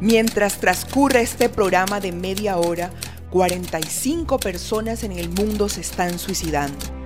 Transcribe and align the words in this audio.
Mientras 0.00 0.58
transcurre 0.58 1.22
este 1.22 1.48
programa 1.48 2.00
de 2.00 2.12
media 2.12 2.56
hora, 2.56 2.90
45 3.30 4.38
personas 4.38 5.04
en 5.04 5.12
el 5.12 5.28
mundo 5.28 5.68
se 5.68 5.80
están 5.80 6.18
suicidando. 6.18 7.03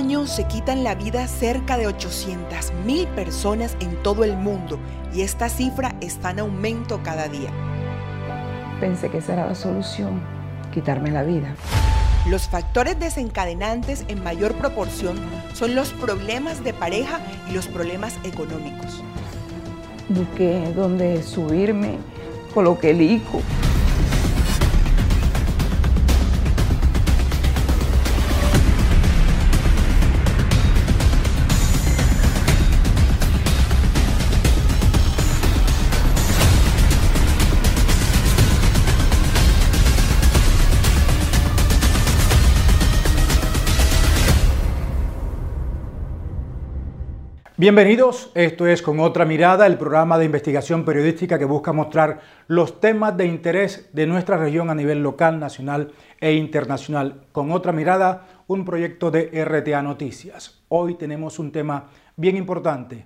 Año 0.00 0.26
se 0.26 0.44
quitan 0.44 0.82
la 0.82 0.94
vida 0.94 1.28
cerca 1.28 1.76
de 1.76 1.86
800.000 1.86 3.06
personas 3.08 3.76
en 3.80 4.02
todo 4.02 4.24
el 4.24 4.34
mundo 4.34 4.78
y 5.12 5.20
esta 5.20 5.50
cifra 5.50 5.94
está 6.00 6.30
en 6.30 6.38
aumento 6.38 7.02
cada 7.02 7.28
día. 7.28 7.50
Pensé 8.80 9.10
que 9.10 9.18
esa 9.18 9.34
era 9.34 9.46
la 9.46 9.54
solución, 9.54 10.22
quitarme 10.72 11.10
la 11.10 11.22
vida. 11.22 11.54
Los 12.26 12.48
factores 12.48 12.98
desencadenantes 12.98 14.06
en 14.08 14.24
mayor 14.24 14.54
proporción 14.54 15.18
son 15.52 15.74
los 15.74 15.90
problemas 15.90 16.64
de 16.64 16.72
pareja 16.72 17.20
y 17.50 17.52
los 17.52 17.66
problemas 17.66 18.18
económicos. 18.24 19.04
Busqué 20.08 20.72
dónde 20.74 21.22
subirme, 21.22 21.98
coloqué 22.54 22.92
el 22.92 23.02
ICO. 23.02 23.42
Bienvenidos, 47.60 48.30
esto 48.34 48.66
es 48.66 48.80
Con 48.80 49.00
otra 49.00 49.26
mirada, 49.26 49.66
el 49.66 49.76
programa 49.76 50.16
de 50.16 50.24
investigación 50.24 50.82
periodística 50.82 51.38
que 51.38 51.44
busca 51.44 51.74
mostrar 51.74 52.22
los 52.46 52.80
temas 52.80 53.14
de 53.18 53.26
interés 53.26 53.90
de 53.92 54.06
nuestra 54.06 54.38
región 54.38 54.70
a 54.70 54.74
nivel 54.74 55.02
local, 55.02 55.38
nacional 55.38 55.92
e 56.22 56.32
internacional. 56.32 57.26
Con 57.32 57.52
otra 57.52 57.72
mirada, 57.72 58.44
un 58.46 58.64
proyecto 58.64 59.10
de 59.10 59.44
RTA 59.44 59.82
Noticias. 59.82 60.62
Hoy 60.68 60.94
tenemos 60.94 61.38
un 61.38 61.52
tema 61.52 61.90
bien 62.16 62.38
importante. 62.38 63.04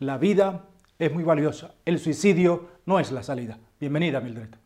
La 0.00 0.18
vida 0.18 0.64
es 0.98 1.14
muy 1.14 1.22
valiosa, 1.22 1.76
el 1.84 2.00
suicidio 2.00 2.70
no 2.86 2.98
es 2.98 3.12
la 3.12 3.22
salida. 3.22 3.60
Bienvenida, 3.78 4.20
Mildred. 4.20 4.63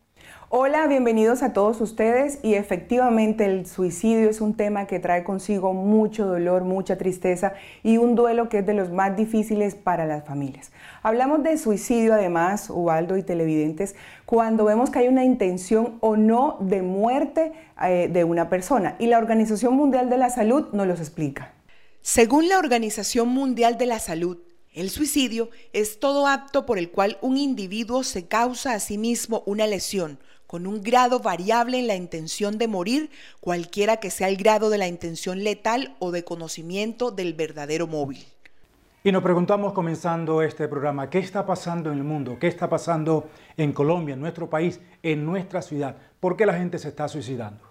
Hola, 0.51 0.87
bienvenidos 0.87 1.43
a 1.43 1.53
todos 1.53 1.79
ustedes 1.79 2.39
y 2.41 2.55
efectivamente 2.55 3.45
el 3.45 3.67
suicidio 3.67 4.31
es 4.31 4.41
un 4.41 4.55
tema 4.55 4.87
que 4.87 4.97
trae 4.97 5.23
consigo 5.23 5.75
mucho 5.75 6.25
dolor, 6.25 6.63
mucha 6.63 6.97
tristeza 6.97 7.53
y 7.83 7.97
un 7.97 8.15
duelo 8.15 8.49
que 8.49 8.57
es 8.57 8.65
de 8.65 8.73
los 8.73 8.89
más 8.89 9.15
difíciles 9.15 9.75
para 9.75 10.07
las 10.07 10.25
familias. 10.25 10.71
Hablamos 11.03 11.43
de 11.43 11.55
suicidio 11.59 12.15
además, 12.15 12.71
Ubaldo 12.71 13.15
y 13.15 13.21
televidentes, 13.21 13.95
cuando 14.25 14.65
vemos 14.65 14.89
que 14.89 14.97
hay 14.97 15.07
una 15.07 15.23
intención 15.23 15.99
o 15.99 16.17
no 16.17 16.57
de 16.61 16.81
muerte 16.81 17.51
eh, 17.83 18.09
de 18.11 18.23
una 18.23 18.49
persona 18.49 18.95
y 18.97 19.05
la 19.05 19.19
Organización 19.19 19.75
Mundial 19.75 20.09
de 20.09 20.17
la 20.17 20.31
Salud 20.31 20.69
nos 20.73 20.87
los 20.87 20.99
explica. 20.99 21.53
Según 22.01 22.49
la 22.49 22.57
Organización 22.57 23.27
Mundial 23.27 23.77
de 23.77 23.85
la 23.85 23.99
Salud, 23.99 24.39
el 24.73 24.89
suicidio 24.89 25.51
es 25.73 25.99
todo 25.99 26.25
acto 26.25 26.65
por 26.65 26.79
el 26.79 26.89
cual 26.89 27.19
un 27.21 27.37
individuo 27.37 28.03
se 28.03 28.27
causa 28.27 28.73
a 28.73 28.79
sí 28.79 28.97
mismo 28.97 29.43
una 29.45 29.67
lesión 29.67 30.17
con 30.49 30.65
un 30.65 30.81
grado 30.81 31.19
variable 31.19 31.77
en 31.77 31.85
la 31.85 31.95
intención 31.95 32.57
de 32.57 32.67
morir, 32.67 33.11
cualquiera 33.39 33.97
que 33.97 34.09
sea 34.09 34.29
el 34.29 34.35
grado 34.35 34.71
de 34.71 34.79
la 34.79 34.87
intención 34.87 35.43
letal 35.43 35.95
o 35.99 36.09
de 36.09 36.23
conocimiento 36.23 37.11
del 37.11 37.35
verdadero 37.35 37.85
móvil. 37.85 38.25
Y 39.03 39.11
nos 39.11 39.21
preguntamos 39.21 39.73
comenzando 39.73 40.41
este 40.41 40.67
programa, 40.67 41.07
¿qué 41.07 41.19
está 41.19 41.45
pasando 41.45 41.91
en 41.91 41.99
el 41.99 42.03
mundo? 42.03 42.37
¿Qué 42.39 42.47
está 42.47 42.67
pasando 42.67 43.29
en 43.57 43.73
Colombia, 43.73 44.15
en 44.15 44.21
nuestro 44.21 44.49
país, 44.49 44.79
en 45.03 45.23
nuestra 45.23 45.61
ciudad? 45.61 45.97
¿Por 46.19 46.35
qué 46.35 46.47
la 46.47 46.55
gente 46.55 46.79
se 46.79 46.87
está 46.87 47.07
suicidando? 47.07 47.69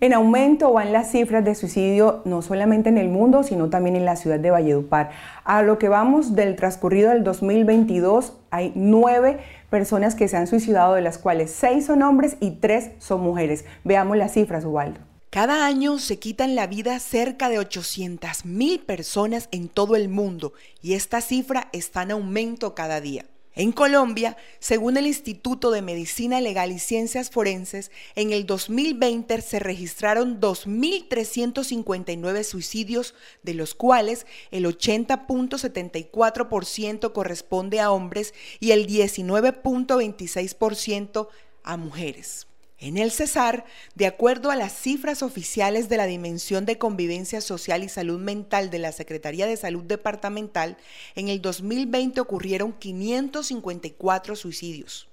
En 0.00 0.12
aumento 0.12 0.72
van 0.72 0.92
las 0.92 1.10
cifras 1.10 1.44
de 1.44 1.56
suicidio 1.56 2.22
no 2.24 2.40
solamente 2.40 2.88
en 2.88 2.98
el 2.98 3.08
mundo, 3.08 3.42
sino 3.42 3.68
también 3.68 3.96
en 3.96 4.04
la 4.04 4.14
ciudad 4.14 4.38
de 4.38 4.50
Valledupar. 4.52 5.10
A 5.42 5.62
lo 5.62 5.76
que 5.76 5.88
vamos 5.88 6.36
del 6.36 6.54
transcurrido 6.54 7.10
del 7.10 7.24
2022, 7.24 8.34
hay 8.50 8.72
nueve 8.76 9.40
personas 9.72 10.14
que 10.14 10.28
se 10.28 10.36
han 10.36 10.46
suicidado, 10.46 10.94
de 10.94 11.00
las 11.00 11.16
cuales 11.16 11.50
seis 11.50 11.86
son 11.86 12.02
hombres 12.02 12.36
y 12.40 12.50
tres 12.50 12.90
son 12.98 13.22
mujeres. 13.22 13.64
Veamos 13.84 14.18
las 14.18 14.34
cifras, 14.34 14.66
Ubaldo. 14.66 15.00
Cada 15.30 15.64
año 15.64 15.98
se 15.98 16.18
quitan 16.18 16.54
la 16.54 16.66
vida 16.66 16.98
cerca 17.00 17.48
de 17.48 17.58
800 17.58 18.44
mil 18.44 18.80
personas 18.80 19.48
en 19.50 19.68
todo 19.68 19.96
el 19.96 20.10
mundo 20.10 20.52
y 20.82 20.92
esta 20.92 21.22
cifra 21.22 21.70
está 21.72 22.02
en 22.02 22.10
aumento 22.10 22.74
cada 22.74 23.00
día. 23.00 23.24
En 23.54 23.72
Colombia, 23.72 24.38
según 24.60 24.96
el 24.96 25.06
Instituto 25.06 25.70
de 25.70 25.82
Medicina 25.82 26.40
Legal 26.40 26.72
y 26.72 26.78
Ciencias 26.78 27.28
Forenses, 27.28 27.90
en 28.14 28.32
el 28.32 28.46
2020 28.46 29.42
se 29.42 29.58
registraron 29.58 30.40
2.359 30.40 32.44
suicidios, 32.44 33.14
de 33.42 33.52
los 33.52 33.74
cuales 33.74 34.24
el 34.50 34.64
80.74% 34.64 37.12
corresponde 37.12 37.80
a 37.80 37.90
hombres 37.90 38.32
y 38.58 38.70
el 38.70 38.86
19.26% 38.86 41.28
a 41.62 41.76
mujeres. 41.76 42.46
En 42.82 42.98
el 42.98 43.10
Cesar, 43.12 43.64
de 43.94 44.06
acuerdo 44.06 44.50
a 44.50 44.56
las 44.56 44.72
cifras 44.72 45.22
oficiales 45.22 45.88
de 45.88 45.96
la 45.96 46.06
Dimensión 46.06 46.66
de 46.66 46.78
Convivencia 46.78 47.40
Social 47.40 47.84
y 47.84 47.88
Salud 47.88 48.18
Mental 48.18 48.70
de 48.70 48.80
la 48.80 48.90
Secretaría 48.90 49.46
de 49.46 49.56
Salud 49.56 49.84
Departamental, 49.84 50.76
en 51.14 51.28
el 51.28 51.40
2020 51.40 52.20
ocurrieron 52.20 52.72
554 52.72 54.34
suicidios. 54.34 55.06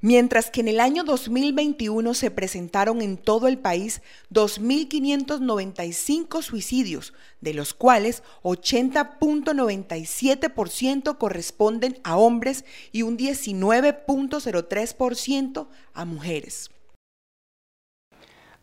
Mientras 0.00 0.50
que 0.50 0.62
en 0.62 0.68
el 0.68 0.80
año 0.80 1.04
2021 1.04 2.14
se 2.14 2.30
presentaron 2.30 3.02
en 3.02 3.18
todo 3.18 3.46
el 3.46 3.58
país 3.58 4.00
2.595 4.32 6.40
suicidios, 6.40 7.12
de 7.42 7.52
los 7.52 7.74
cuales 7.74 8.22
80.97% 8.42 11.18
corresponden 11.18 11.98
a 12.04 12.16
hombres 12.16 12.64
y 12.90 13.02
un 13.02 13.18
19.03% 13.18 15.68
a 15.92 16.04
mujeres. 16.06 16.70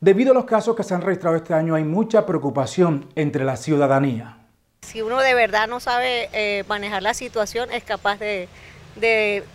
Debido 0.02 0.32
a 0.32 0.34
los 0.34 0.46
casos 0.46 0.78
que 0.78 0.84
se 0.84 0.94
han 0.94 1.02
registrado 1.02 1.36
este 1.36 1.54
año, 1.54 1.76
hay 1.76 1.84
mucha 1.84 2.26
preocupación 2.26 3.10
entre 3.16 3.44
la 3.44 3.58
ciudadanía. 3.58 4.38
Si 4.82 5.02
uno 5.02 5.20
de 5.20 5.34
verdad 5.34 5.68
no 5.68 5.82
sabe 5.82 6.30
eh, 6.32 6.64
manejar 6.70 7.04
la 7.04 7.14
situación, 7.14 7.70
es 7.70 7.84
capaz 7.84 8.18
de, 8.18 8.48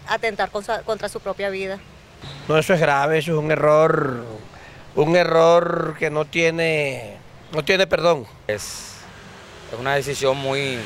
atentar 0.07 0.51
contra, 0.51 1.09
su 1.09 1.21
propia 1.21 1.49
vida. 1.49 1.79
No, 2.47 2.59
eso 2.59 2.75
es 2.75 2.81
grave, 2.81 3.19
eso 3.19 3.33
es 3.33 3.39
un 3.39 3.51
error, 3.51 4.23
un 4.95 5.17
error 5.17 5.97
que 5.99 6.11
no 6.11 6.27
tiene, 6.27 7.17
no 7.51 7.65
tiene 7.65 7.87
perdón. 7.87 8.27
Es, 8.47 8.97
una 9.81 9.95
decisión 9.95 10.37
muy, 10.37 10.79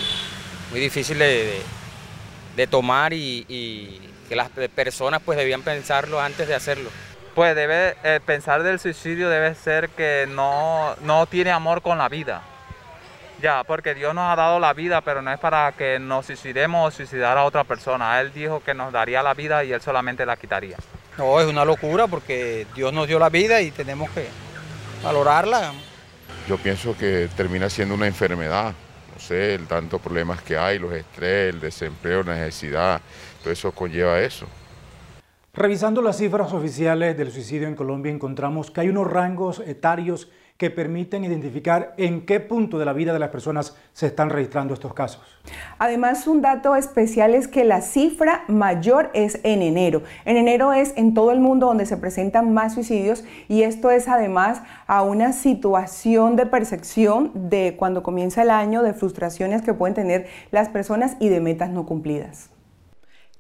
muy 0.71 0.79
difícil 0.79 1.19
de, 1.19 2.67
tomar 2.71 3.13
y, 3.13 3.45
y, 3.49 4.01
que 4.29 4.37
las 4.37 4.51
personas 4.51 5.21
pues 5.25 5.37
debían 5.37 5.63
pensarlo 5.63 6.21
antes 6.21 6.47
de 6.47 6.55
hacerlo 6.55 6.91
pues 7.39 7.55
debe 7.55 7.95
eh, 8.03 8.19
pensar 8.27 8.65
del 8.65 8.81
suicidio 8.81 9.31
debe 9.31 9.55
ser 9.55 9.91
que 9.91 10.27
no, 10.29 10.97
no 11.03 11.27
tiene 11.27 11.53
amor 11.53 11.83
con 11.83 11.97
la 11.97 12.09
vida. 12.09 12.43
Ya, 13.41 13.63
porque 13.63 13.95
Dios 13.95 14.13
nos 14.13 14.29
ha 14.29 14.35
dado 14.35 14.59
la 14.59 14.73
vida, 14.73 15.03
pero 15.03 15.23
no 15.23 15.33
es 15.33 15.39
para 15.39 15.71
que 15.71 16.01
nos 16.01 16.27
suicidemos 16.27 16.89
o 16.89 16.97
suicidar 16.97 17.39
a 17.39 17.45
otra 17.45 17.63
persona. 17.63 18.21
Él 18.21 18.33
dijo 18.33 18.59
que 18.59 18.75
nos 18.75 18.93
daría 18.93 19.23
la 19.23 19.35
vida 19.35 19.63
y 19.63 19.73
Él 19.73 19.81
solamente 19.81 20.27
la 20.27 20.37
quitaría. 20.37 20.79
No, 21.17 21.39
es 21.39 21.47
una 21.47 21.65
locura 21.65 22.09
porque 22.09 22.67
Dios 22.75 22.93
nos 22.93 23.07
dio 23.07 23.21
la 23.21 23.29
vida 23.29 23.61
y 23.61 23.71
tenemos 23.71 24.11
que 24.11 24.27
valorarla. 25.05 25.75
Yo 26.49 26.57
pienso 26.57 26.99
que 26.99 27.29
termina 27.37 27.71
siendo 27.71 27.95
una 27.95 28.09
enfermedad. 28.09 28.73
No 29.15 29.21
sé, 29.21 29.55
el 29.55 29.69
tanto 29.69 30.01
problemas 30.01 30.43
que 30.43 30.59
hay, 30.59 30.81
los 30.81 30.93
estrés, 30.93 31.55
el 31.55 31.61
desempleo, 31.61 32.25
la 32.25 32.35
necesidad, 32.35 33.01
todo 33.45 33.53
eso 33.53 33.71
conlleva 33.71 34.19
eso. 34.19 34.49
Revisando 35.55 36.03
las 36.03 36.19
cifras 36.19 36.53
oficiales 36.53 37.17
del 37.17 37.33
suicidio 37.33 37.67
en 37.67 37.75
Colombia 37.75 38.13
encontramos 38.13 38.71
que 38.71 38.83
hay 38.83 38.91
unos 38.91 39.11
rangos 39.11 39.61
etarios 39.61 40.31
que 40.59 40.71
permiten 40.71 41.25
identificar 41.25 41.95
en 41.97 42.27
qué 42.27 42.41
punto 42.41 42.79
de 42.79 42.85
la 42.85 42.93
vida 42.93 43.13
de 43.13 43.21
las 43.21 43.31
personas 43.31 43.77
se 43.93 44.07
están 44.09 44.29
registrando 44.29 44.75
estos 44.75 44.93
casos. 44.93 45.23
Además, 45.79 46.27
un 46.27 46.43
dato 46.43 46.75
especial 46.75 47.35
es 47.35 47.47
que 47.47 47.65
la 47.65 47.81
cifra 47.81 48.43
mayor 48.49 49.11
es 49.15 49.41
en 49.45 49.63
enero. 49.63 50.03
En 50.25 50.37
enero 50.37 50.73
es 50.73 50.93
en 50.97 51.15
todo 51.15 51.31
el 51.31 51.39
mundo 51.39 51.67
donde 51.67 51.87
se 51.87 51.97
presentan 51.97 52.53
más 52.53 52.75
suicidios 52.75 53.25
y 53.49 53.63
esto 53.63 53.91
es 53.91 54.09
además 54.09 54.63
a 54.89 55.03
una 55.03 55.33
situación 55.33 56.35
de 56.35 56.47
percepción 56.47 57.31
de 57.49 57.77
cuando 57.77 58.03
comienza 58.03 58.43
el 58.43 58.51
año, 58.51 58.83
de 58.83 58.95
frustraciones 58.95 59.63
que 59.63 59.75
pueden 59.75 59.95
tener 59.95 60.27
las 60.51 60.69
personas 60.69 61.17
y 61.21 61.29
de 61.29 61.41
metas 61.41 61.71
no 61.71 61.87
cumplidas. 61.87 62.51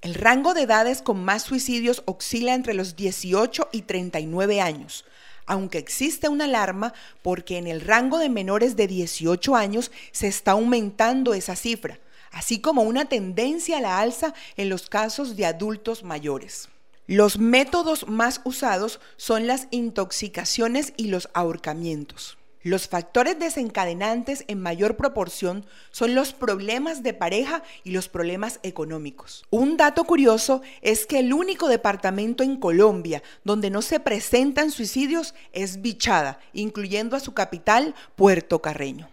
El 0.00 0.14
rango 0.14 0.54
de 0.54 0.62
edades 0.62 1.02
con 1.02 1.24
más 1.24 1.42
suicidios 1.42 2.02
oscila 2.06 2.54
entre 2.54 2.72
los 2.72 2.94
18 2.94 3.68
y 3.72 3.82
39 3.82 4.60
años, 4.60 5.04
aunque 5.44 5.78
existe 5.78 6.28
una 6.28 6.44
alarma 6.44 6.94
porque 7.20 7.58
en 7.58 7.66
el 7.66 7.80
rango 7.80 8.18
de 8.18 8.28
menores 8.28 8.76
de 8.76 8.86
18 8.86 9.56
años 9.56 9.90
se 10.12 10.28
está 10.28 10.52
aumentando 10.52 11.34
esa 11.34 11.56
cifra, 11.56 11.98
así 12.30 12.60
como 12.60 12.82
una 12.82 13.06
tendencia 13.06 13.78
a 13.78 13.80
la 13.80 13.98
alza 13.98 14.34
en 14.56 14.68
los 14.68 14.88
casos 14.88 15.34
de 15.34 15.46
adultos 15.46 16.04
mayores. 16.04 16.68
Los 17.08 17.38
métodos 17.38 18.06
más 18.06 18.40
usados 18.44 19.00
son 19.16 19.48
las 19.48 19.66
intoxicaciones 19.72 20.92
y 20.96 21.08
los 21.08 21.28
ahorcamientos. 21.32 22.38
Los 22.62 22.88
factores 22.88 23.38
desencadenantes 23.38 24.44
en 24.48 24.60
mayor 24.60 24.96
proporción 24.96 25.64
son 25.90 26.14
los 26.14 26.32
problemas 26.32 27.02
de 27.02 27.14
pareja 27.14 27.62
y 27.84 27.92
los 27.92 28.08
problemas 28.08 28.58
económicos. 28.62 29.44
Un 29.50 29.76
dato 29.76 30.04
curioso 30.04 30.62
es 30.82 31.06
que 31.06 31.20
el 31.20 31.32
único 31.32 31.68
departamento 31.68 32.42
en 32.42 32.56
Colombia 32.56 33.22
donde 33.44 33.70
no 33.70 33.80
se 33.80 34.00
presentan 34.00 34.70
suicidios 34.70 35.34
es 35.52 35.80
Bichada, 35.82 36.40
incluyendo 36.52 37.16
a 37.16 37.20
su 37.20 37.32
capital, 37.32 37.94
Puerto 38.16 38.60
Carreño. 38.60 39.08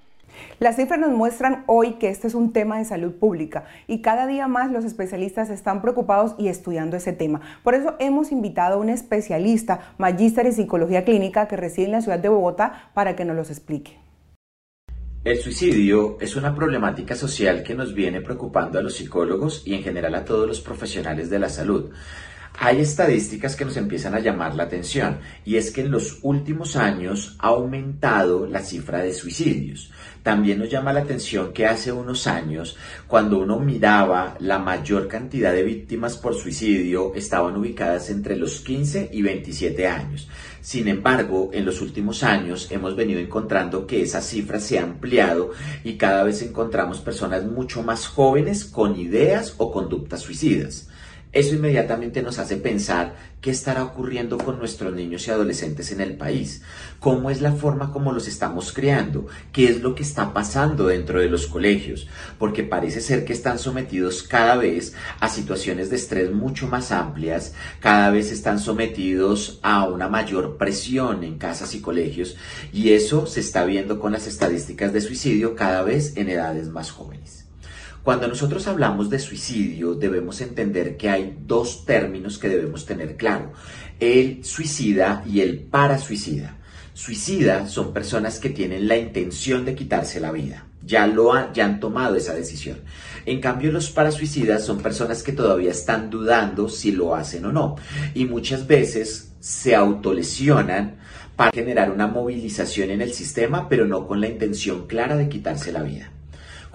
Las 0.60 0.76
cifras 0.76 1.00
nos 1.00 1.12
muestran 1.12 1.64
hoy 1.68 1.94
que 1.94 2.10
este 2.10 2.28
es 2.28 2.36
un 2.36 2.54
tema 2.54 2.78
de 2.78 2.86
salud 2.86 3.14
pública 3.14 3.66
y 3.88 4.02
cada 4.02 4.28
día 4.28 4.48
más 4.48 4.72
los 4.72 4.86
especialistas 4.86 5.50
están 5.50 5.82
preocupados 5.82 6.36
y 6.38 6.48
estudiando 6.48 6.98
ese 6.98 7.14
tema. 7.14 7.42
Por 7.64 7.76
eso 7.76 7.96
hemos 8.00 8.32
invitado 8.32 8.76
a 8.76 8.80
un 8.80 8.90
especialista, 8.90 9.94
magíster 9.98 10.46
en 10.46 10.54
psicología 10.54 11.04
clínica 11.04 11.48
que 11.48 11.58
reside 11.58 11.86
en 11.86 11.92
la 11.94 12.02
ciudad 12.02 12.20
de 12.20 12.30
Bogotá, 12.30 12.92
para 12.94 13.16
que 13.16 13.26
nos 13.26 13.36
los 13.36 13.50
explique. 13.50 13.98
El 15.24 15.40
suicidio 15.40 16.18
es 16.22 16.36
una 16.36 16.54
problemática 16.54 17.16
social 17.16 17.64
que 17.64 17.74
nos 17.74 17.96
viene 17.96 18.22
preocupando 18.22 18.78
a 18.78 18.84
los 18.84 18.94
psicólogos 18.94 19.64
y 19.66 19.74
en 19.74 19.82
general 19.82 20.14
a 20.14 20.24
todos 20.24 20.48
los 20.48 20.62
profesionales 20.62 21.32
de 21.32 21.40
la 21.40 21.50
salud. 21.50 21.90
Hay 22.58 22.80
estadísticas 22.80 23.56
que 23.56 23.66
nos 23.66 23.76
empiezan 23.76 24.16
a 24.16 24.20
llamar 24.20 24.56
la 24.56 24.64
atención 24.64 25.20
y 25.44 25.58
es 25.58 25.72
que 25.72 25.82
en 25.82 25.92
los 25.92 26.20
últimos 26.22 26.78
años 26.78 27.36
ha 27.40 27.50
aumentado 27.50 28.48
la 28.48 28.62
cifra 28.62 29.00
de 29.00 29.14
suicidios. 29.14 29.92
También 30.24 30.60
nos 30.60 30.70
llama 30.70 30.94
la 30.94 31.02
atención 31.02 31.54
que 31.54 31.68
hace 31.68 31.92
unos 31.92 32.28
años, 32.28 32.78
cuando 33.08 33.40
uno 33.40 33.60
miraba 33.60 34.38
la 34.40 34.58
mayor 34.58 35.08
cantidad 35.08 35.54
de 35.54 35.64
víctimas 35.64 36.18
por 36.18 36.34
suicidio, 36.34 37.14
estaban 37.14 37.58
ubicadas 37.58 38.10
entre 38.10 38.36
los 38.36 38.62
15 38.62 39.10
y 39.12 39.22
27 39.22 39.88
años. 39.88 40.28
Sin 40.62 40.88
embargo, 40.88 41.52
en 41.54 41.66
los 41.66 41.82
últimos 41.82 42.24
años 42.24 42.70
hemos 42.72 42.96
venido 42.96 43.20
encontrando 43.20 43.86
que 43.86 44.02
esa 44.02 44.22
cifra 44.22 44.60
se 44.60 44.80
ha 44.80 44.84
ampliado 44.84 45.52
y 45.84 45.94
cada 45.98 46.24
vez 46.24 46.42
encontramos 46.42 47.02
personas 47.02 47.44
mucho 47.44 47.84
más 47.84 48.08
jóvenes 48.08 48.66
con 48.66 49.00
ideas 49.00 49.54
o 49.58 49.72
conductas 49.72 50.22
suicidas. 50.22 50.88
Eso 51.36 51.54
inmediatamente 51.54 52.22
nos 52.22 52.40
hace 52.40 52.56
pensar 52.56 53.14
qué 53.42 53.52
estará 53.52 53.84
ocurriendo 53.84 54.38
con 54.38 54.58
nuestros 54.58 54.96
niños 54.96 55.28
y 55.28 55.32
adolescentes 55.32 55.92
en 55.92 56.00
el 56.00 56.16
país, 56.16 56.62
cómo 57.02 57.30
es 57.30 57.42
la 57.42 57.52
forma 57.52 57.92
como 57.92 58.14
los 58.14 58.30
estamos 58.30 58.72
creando, 58.72 59.28
qué 59.52 59.68
es 59.68 59.82
lo 59.82 59.96
que 59.96 60.04
está 60.04 60.34
pasando 60.34 60.88
dentro 60.88 61.20
de 61.20 61.28
los 61.28 61.48
colegios, 61.48 62.08
porque 62.40 62.64
parece 62.64 63.02
ser 63.02 63.26
que 63.26 63.34
están 63.34 63.60
sometidos 63.60 64.24
cada 64.24 64.56
vez 64.56 64.94
a 65.20 65.28
situaciones 65.28 65.90
de 65.90 65.98
estrés 65.98 66.32
mucho 66.32 66.68
más 66.68 66.94
amplias, 66.94 67.54
cada 67.82 68.12
vez 68.12 68.32
están 68.32 68.58
sometidos 68.58 69.60
a 69.62 69.90
una 69.90 70.08
mayor 70.08 70.56
presión 70.56 71.26
en 71.26 71.38
casas 71.38 71.76
y 71.76 71.82
colegios, 71.82 72.38
y 72.72 72.94
eso 72.94 73.26
se 73.26 73.42
está 73.42 73.66
viendo 73.66 74.00
con 74.00 74.14
las 74.14 74.26
estadísticas 74.26 74.94
de 74.94 75.02
suicidio 75.02 75.54
cada 75.54 75.84
vez 75.84 76.16
en 76.16 76.30
edades 76.30 76.70
más 76.70 76.92
jóvenes. 76.92 77.45
Cuando 78.06 78.28
nosotros 78.28 78.68
hablamos 78.68 79.10
de 79.10 79.18
suicidio, 79.18 79.96
debemos 79.96 80.40
entender 80.40 80.96
que 80.96 81.10
hay 81.10 81.36
dos 81.48 81.86
términos 81.86 82.38
que 82.38 82.50
debemos 82.50 82.86
tener 82.86 83.18
claro, 83.18 83.52
el 84.00 84.46
suicida 84.46 85.24
y 85.26 85.42
el 85.42 85.62
parasuicida. 85.62 86.56
Suicida 86.94 87.68
son 87.68 87.94
personas 87.94 88.38
que 88.38 88.52
tienen 88.52 88.88
la 88.88 88.96
intención 88.96 89.66
de 89.66 89.74
quitarse 89.74 90.20
la 90.20 90.32
vida, 90.32 90.68
ya, 90.86 91.08
lo 91.08 91.52
ya 91.52 91.66
han 91.66 91.80
tomado 91.80 92.16
esa 92.16 92.36
decisión. 92.36 92.78
En 93.26 93.42
cambio, 93.42 93.72
los 93.72 93.90
parasuicidas 93.90 94.64
son 94.64 94.84
personas 94.84 95.24
que 95.24 95.32
todavía 95.32 95.72
están 95.72 96.12
dudando 96.12 96.70
si 96.70 96.92
lo 96.92 97.16
hacen 97.16 97.46
o 97.46 97.52
no. 97.52 97.76
Y 98.14 98.26
muchas 98.26 98.68
veces 98.68 99.32
se 99.40 99.74
autolesionan 99.74 100.98
para 101.36 101.50
generar 101.52 101.90
una 101.90 102.06
movilización 102.06 102.92
en 102.92 103.02
el 103.02 103.14
sistema, 103.14 103.68
pero 103.68 103.88
no 103.88 104.06
con 104.06 104.22
la 104.22 104.28
intención 104.28 104.86
clara 104.86 105.16
de 105.16 105.28
quitarse 105.28 105.72
la 105.72 105.82
vida. 105.82 106.12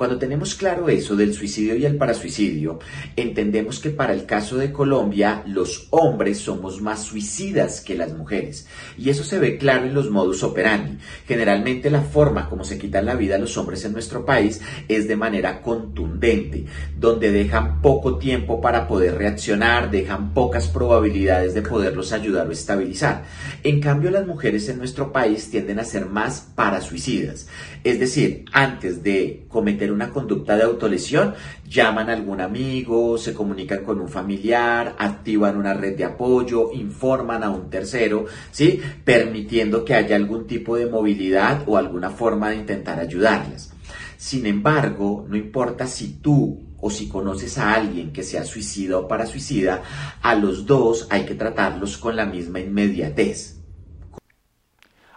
Cuando 0.01 0.17
tenemos 0.17 0.55
claro 0.55 0.89
eso 0.89 1.15
del 1.15 1.35
suicidio 1.35 1.77
y 1.77 1.85
el 1.85 1.99
parasuicidio, 1.99 2.79
entendemos 3.17 3.81
que 3.81 3.91
para 3.91 4.15
el 4.15 4.25
caso 4.25 4.57
de 4.57 4.73
Colombia 4.73 5.43
los 5.47 5.89
hombres 5.91 6.39
somos 6.39 6.81
más 6.81 7.03
suicidas 7.03 7.83
que 7.83 7.99
las 7.99 8.15
mujeres. 8.15 8.67
Y 8.97 9.11
eso 9.11 9.25
se 9.25 9.39
ve 9.39 9.59
claro 9.59 9.85
en 9.85 9.93
los 9.93 10.09
modus 10.09 10.43
operandi. 10.43 10.97
Generalmente 11.29 11.91
la 11.91 12.01
forma 12.01 12.49
como 12.49 12.65
se 12.65 12.79
quitan 12.79 13.05
la 13.05 13.15
vida 13.15 13.35
a 13.35 13.39
los 13.39 13.59
hombres 13.59 13.85
en 13.85 13.93
nuestro 13.93 14.25
país 14.25 14.63
es 14.89 15.07
de 15.07 15.17
manera 15.17 15.61
contundente, 15.61 16.65
donde 16.99 17.31
dejan 17.31 17.83
poco 17.83 18.17
tiempo 18.17 18.59
para 18.63 18.89
poder 18.89 19.19
reaccionar, 19.19 19.91
dejan 19.91 20.33
pocas 20.33 20.69
probabilidades 20.69 21.53
de 21.53 21.61
poderlos 21.61 22.15
ayudar 22.15 22.49
o 22.49 22.53
estabilizar. 22.53 23.25
En 23.65 23.83
cambio, 23.83 24.11
las 24.11 24.27
mujeres 24.27 24.67
en 24.71 24.79
nuestro 24.79 25.13
país 25.13 25.51
tienden 25.51 25.79
a 25.79 25.85
ser 25.85 26.07
más 26.07 26.41
parasuicidas. 26.55 27.49
Es 27.85 28.01
decir, 28.01 28.47
antes 28.53 29.03
de 29.03 29.45
cometer 29.49 29.90
una 29.93 30.11
conducta 30.11 30.57
de 30.57 30.65
autolesión, 30.65 31.35
llaman 31.69 32.11
a 32.11 32.13
algún 32.13 32.41
amigo, 32.41 33.19
se 33.19 33.35
comunican 33.35 33.85
con 33.85 34.01
un 34.01 34.09
familiar, 34.09 34.95
activan 34.99 35.57
una 35.57 35.75
red 35.75 35.97
de 35.97 36.05
apoyo, 36.05 36.73
informan 36.73 37.43
a 37.45 37.51
un 37.51 37.71
tercero, 37.71 38.27
¿sí? 38.51 38.81
Permitiendo 39.05 39.85
que 39.85 39.95
haya 39.95 40.17
algún 40.17 40.47
tipo 40.47 40.77
de 40.77 40.87
movilidad 40.87 41.63
o 41.67 41.77
alguna 41.77 42.11
forma 42.11 42.51
de 42.51 42.57
intentar 42.57 42.99
ayudarlas. 43.01 43.73
Sin 44.17 44.47
embargo, 44.47 45.25
no 45.29 45.37
importa 45.37 45.87
si 45.87 46.19
tú 46.21 46.61
o 46.81 46.91
si 46.91 47.09
conoces 47.09 47.59
a 47.59 47.75
alguien 47.75 48.13
que 48.13 48.23
sea 48.23 48.45
suicida 48.45 48.99
o 48.99 49.09
para 49.09 49.27
suicida, 49.27 49.83
a 50.23 50.35
los 50.35 50.67
dos 50.67 51.07
hay 51.11 51.25
que 51.25 51.35
tratarlos 51.35 51.97
con 51.97 52.17
la 52.17 52.27
misma 52.27 52.61
inmediatez. 52.61 53.60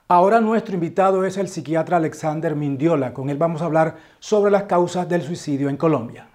Ahora 0.09 0.41
nuestro 0.41 0.73
invitado 0.73 1.23
es 1.23 1.37
el 1.37 1.47
psiquiatra 1.47 1.95
Alexander 1.95 2.55
Mindiola. 2.55 3.13
Con 3.13 3.29
él 3.29 3.37
vamos 3.37 3.61
a 3.61 3.65
hablar 3.65 3.95
sobre 4.19 4.51
las 4.51 4.63
causas 4.63 5.07
del 5.07 5.21
suicidio 5.21 5.69
en 5.69 5.77
Colombia. 5.77 6.27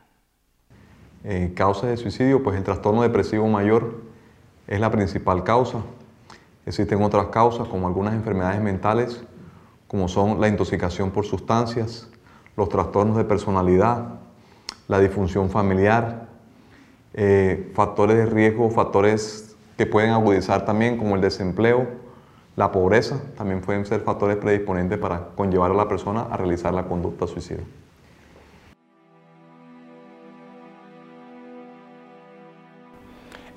Eh, 1.23 1.53
causas 1.55 1.91
de 1.91 1.99
suicidio, 1.99 2.43
pues 2.43 2.57
el 2.57 2.65
trastorno 2.65 3.03
depresivo 3.03 3.47
mayor 3.47 4.03
es 4.67 4.81
la 4.81 4.91
principal 4.91 5.45
causa. 5.45 5.83
Existen 6.65 7.03
otras 7.03 7.27
causas 7.27 7.69
como 7.69 7.87
algunas 7.87 8.15
enfermedades 8.15 8.61
mentales, 8.63 9.23
como 9.87 10.09
son 10.09 10.41
la 10.41 10.49
intoxicación 10.49 11.11
por 11.11 11.27
sustancias, 11.27 12.09
los 12.57 12.71
trastornos 12.71 13.19
de 13.19 13.25
personalidad, 13.25 14.15
la 14.87 14.99
disfunción 14.99 15.51
familiar, 15.51 16.29
eh, 17.13 17.71
factores 17.75 18.17
de 18.17 18.27
riesgo, 18.27 18.71
factores 18.71 19.57
que 19.77 19.85
pueden 19.85 20.11
agudizar 20.11 20.65
también 20.65 20.97
como 20.97 21.17
el 21.17 21.21
desempleo, 21.21 22.08
la 22.59 22.73
pobreza 22.73 23.21
también 23.37 23.61
pueden 23.61 23.87
ser 23.87 24.01
factores 24.01 24.37
predisponentes 24.37 24.99
para 24.99 25.29
conllevar 25.37 25.71
a 25.71 25.75
la 25.75 25.87
persona 25.87 26.23
a 26.23 26.37
realizar 26.37 26.75
la 26.75 26.89
conducta 26.89 27.29
suicida. 27.29 27.61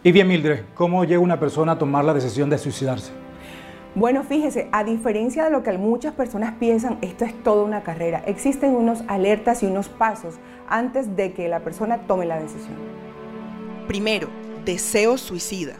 Y 0.04 0.12
bien, 0.12 0.28
Mildred, 0.28 0.66
¿cómo 0.76 1.04
llega 1.04 1.20
una 1.20 1.40
persona 1.40 1.72
a 1.72 1.78
tomar 1.80 2.06
la 2.06 2.14
decisión 2.14 2.48
de 2.52 2.60
suicidarse? 2.60 3.12
Bueno, 3.96 4.24
fíjese, 4.24 4.70
a 4.72 4.84
diferencia 4.84 5.46
de 5.46 5.50
lo 5.50 5.64
que 5.64 5.76
muchas 5.80 6.14
personas 6.14 6.54
piensan, 6.60 7.00
esto 7.02 7.26
es 7.26 7.34
toda 7.42 7.64
una 7.64 7.82
carrera. 7.82 8.22
Existen 8.28 8.76
unos 8.76 9.02
alertas 9.08 9.64
y 9.64 9.66
unos 9.66 9.90
pasos 9.90 10.36
antes 10.70 11.16
de 11.16 11.34
que 11.34 11.48
la 11.48 11.62
persona 11.62 12.06
tome 12.06 12.28
la 12.28 12.40
decisión. 12.40 12.76
Primero, 13.88 14.28
deseo 14.64 15.18
suicida. 15.18 15.74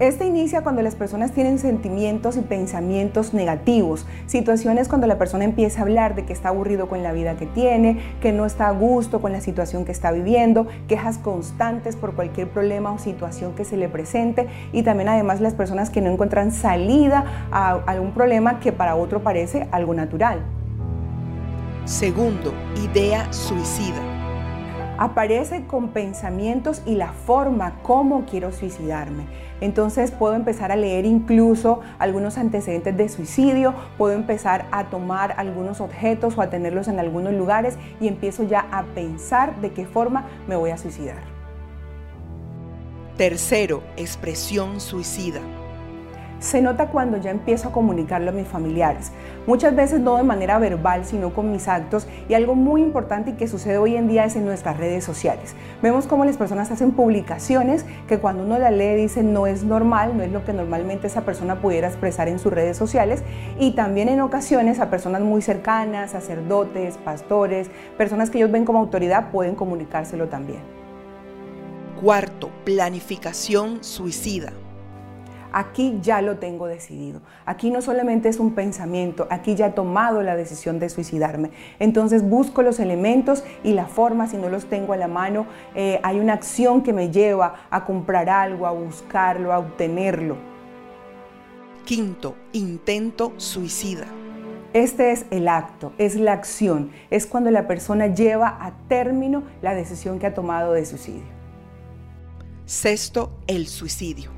Este 0.00 0.26
inicia 0.26 0.62
cuando 0.62 0.80
las 0.80 0.94
personas 0.94 1.32
tienen 1.32 1.58
sentimientos 1.58 2.36
y 2.36 2.42
pensamientos 2.42 3.34
negativos, 3.34 4.06
situaciones 4.26 4.86
cuando 4.86 5.08
la 5.08 5.18
persona 5.18 5.44
empieza 5.44 5.80
a 5.80 5.82
hablar 5.82 6.14
de 6.14 6.24
que 6.24 6.32
está 6.32 6.50
aburrido 6.50 6.88
con 6.88 7.02
la 7.02 7.10
vida 7.10 7.34
que 7.34 7.46
tiene, 7.46 7.98
que 8.20 8.30
no 8.30 8.46
está 8.46 8.68
a 8.68 8.70
gusto 8.70 9.20
con 9.20 9.32
la 9.32 9.40
situación 9.40 9.84
que 9.84 9.90
está 9.90 10.12
viviendo, 10.12 10.68
quejas 10.86 11.18
constantes 11.18 11.96
por 11.96 12.14
cualquier 12.14 12.48
problema 12.48 12.92
o 12.92 12.98
situación 12.98 13.56
que 13.56 13.64
se 13.64 13.76
le 13.76 13.88
presente 13.88 14.46
y 14.72 14.84
también 14.84 15.08
además 15.08 15.40
las 15.40 15.54
personas 15.54 15.90
que 15.90 16.00
no 16.00 16.10
encuentran 16.10 16.52
salida 16.52 17.48
a 17.50 17.72
algún 17.86 18.12
problema 18.12 18.60
que 18.60 18.70
para 18.70 18.94
otro 18.94 19.24
parece 19.24 19.66
algo 19.72 19.94
natural. 19.94 20.42
Segundo, 21.86 22.54
idea 22.84 23.32
suicida 23.32 24.17
aparece 24.98 25.64
con 25.64 25.88
pensamientos 25.88 26.82
y 26.84 26.96
la 26.96 27.12
forma 27.12 27.80
como 27.82 28.26
quiero 28.26 28.52
suicidarme. 28.52 29.26
Entonces 29.60 30.10
puedo 30.10 30.34
empezar 30.34 30.70
a 30.70 30.76
leer 30.76 31.04
incluso 31.04 31.80
algunos 31.98 32.38
antecedentes 32.38 32.96
de 32.96 33.08
suicidio, 33.08 33.74
puedo 33.96 34.14
empezar 34.14 34.66
a 34.70 34.90
tomar 34.90 35.34
algunos 35.36 35.80
objetos 35.80 36.36
o 36.36 36.42
a 36.42 36.50
tenerlos 36.50 36.88
en 36.88 36.98
algunos 36.98 37.32
lugares 37.32 37.76
y 38.00 38.08
empiezo 38.08 38.44
ya 38.44 38.66
a 38.70 38.84
pensar 38.94 39.60
de 39.60 39.72
qué 39.72 39.86
forma 39.86 40.26
me 40.46 40.56
voy 40.56 40.70
a 40.70 40.78
suicidar. 40.78 41.22
Tercero, 43.16 43.82
expresión 43.96 44.80
suicida. 44.80 45.40
Se 46.40 46.62
nota 46.62 46.86
cuando 46.86 47.16
ya 47.16 47.32
empiezo 47.32 47.68
a 47.68 47.72
comunicarlo 47.72 48.30
a 48.30 48.32
mis 48.32 48.46
familiares, 48.46 49.10
muchas 49.48 49.74
veces 49.74 50.00
no 50.00 50.16
de 50.16 50.22
manera 50.22 50.58
verbal, 50.60 51.04
sino 51.04 51.34
con 51.34 51.50
mis 51.50 51.66
actos 51.66 52.06
y 52.28 52.34
algo 52.34 52.54
muy 52.54 52.80
importante 52.80 53.30
y 53.30 53.32
que 53.32 53.48
sucede 53.48 53.78
hoy 53.78 53.96
en 53.96 54.06
día 54.06 54.24
es 54.24 54.36
en 54.36 54.44
nuestras 54.44 54.76
redes 54.76 55.02
sociales. 55.02 55.56
Vemos 55.82 56.06
cómo 56.06 56.24
las 56.24 56.36
personas 56.36 56.70
hacen 56.70 56.92
publicaciones 56.92 57.84
que 58.06 58.18
cuando 58.18 58.44
uno 58.44 58.56
la 58.56 58.70
lee 58.70 58.94
dice 58.94 59.24
no 59.24 59.48
es 59.48 59.64
normal, 59.64 60.16
no 60.16 60.22
es 60.22 60.30
lo 60.30 60.44
que 60.44 60.52
normalmente 60.52 61.08
esa 61.08 61.22
persona 61.22 61.60
pudiera 61.60 61.88
expresar 61.88 62.28
en 62.28 62.38
sus 62.38 62.52
redes 62.52 62.76
sociales 62.76 63.24
y 63.58 63.72
también 63.72 64.08
en 64.08 64.20
ocasiones 64.20 64.78
a 64.78 64.90
personas 64.90 65.22
muy 65.22 65.42
cercanas, 65.42 66.12
sacerdotes, 66.12 66.98
pastores, 66.98 67.68
personas 67.96 68.30
que 68.30 68.38
ellos 68.38 68.52
ven 68.52 68.64
como 68.64 68.78
autoridad 68.78 69.32
pueden 69.32 69.56
comunicárselo 69.56 70.28
también. 70.28 70.60
Cuarto, 72.00 72.50
planificación 72.64 73.82
suicida. 73.82 74.52
Aquí 75.52 75.98
ya 76.02 76.20
lo 76.20 76.36
tengo 76.36 76.66
decidido. 76.66 77.20
Aquí 77.46 77.70
no 77.70 77.80
solamente 77.80 78.28
es 78.28 78.38
un 78.38 78.54
pensamiento, 78.54 79.26
aquí 79.30 79.54
ya 79.54 79.68
he 79.68 79.70
tomado 79.70 80.22
la 80.22 80.36
decisión 80.36 80.78
de 80.78 80.88
suicidarme. 80.88 81.50
Entonces 81.78 82.28
busco 82.28 82.62
los 82.62 82.78
elementos 82.80 83.44
y 83.64 83.72
la 83.72 83.86
forma, 83.86 84.26
si 84.26 84.36
no 84.36 84.48
los 84.48 84.66
tengo 84.66 84.92
a 84.92 84.96
la 84.96 85.08
mano, 85.08 85.46
eh, 85.74 86.00
hay 86.02 86.20
una 86.20 86.34
acción 86.34 86.82
que 86.82 86.92
me 86.92 87.10
lleva 87.10 87.54
a 87.70 87.84
comprar 87.84 88.28
algo, 88.28 88.66
a 88.66 88.72
buscarlo, 88.72 89.52
a 89.52 89.58
obtenerlo. 89.58 90.36
Quinto, 91.84 92.34
intento 92.52 93.32
suicida. 93.38 94.06
Este 94.74 95.12
es 95.12 95.24
el 95.30 95.48
acto, 95.48 95.94
es 95.96 96.16
la 96.16 96.34
acción, 96.34 96.90
es 97.08 97.26
cuando 97.26 97.50
la 97.50 97.66
persona 97.66 98.08
lleva 98.08 98.58
a 98.60 98.72
término 98.86 99.42
la 99.62 99.74
decisión 99.74 100.18
que 100.18 100.26
ha 100.26 100.34
tomado 100.34 100.74
de 100.74 100.84
suicidio. 100.84 101.38
Sexto, 102.66 103.30
el 103.46 103.66
suicidio. 103.66 104.37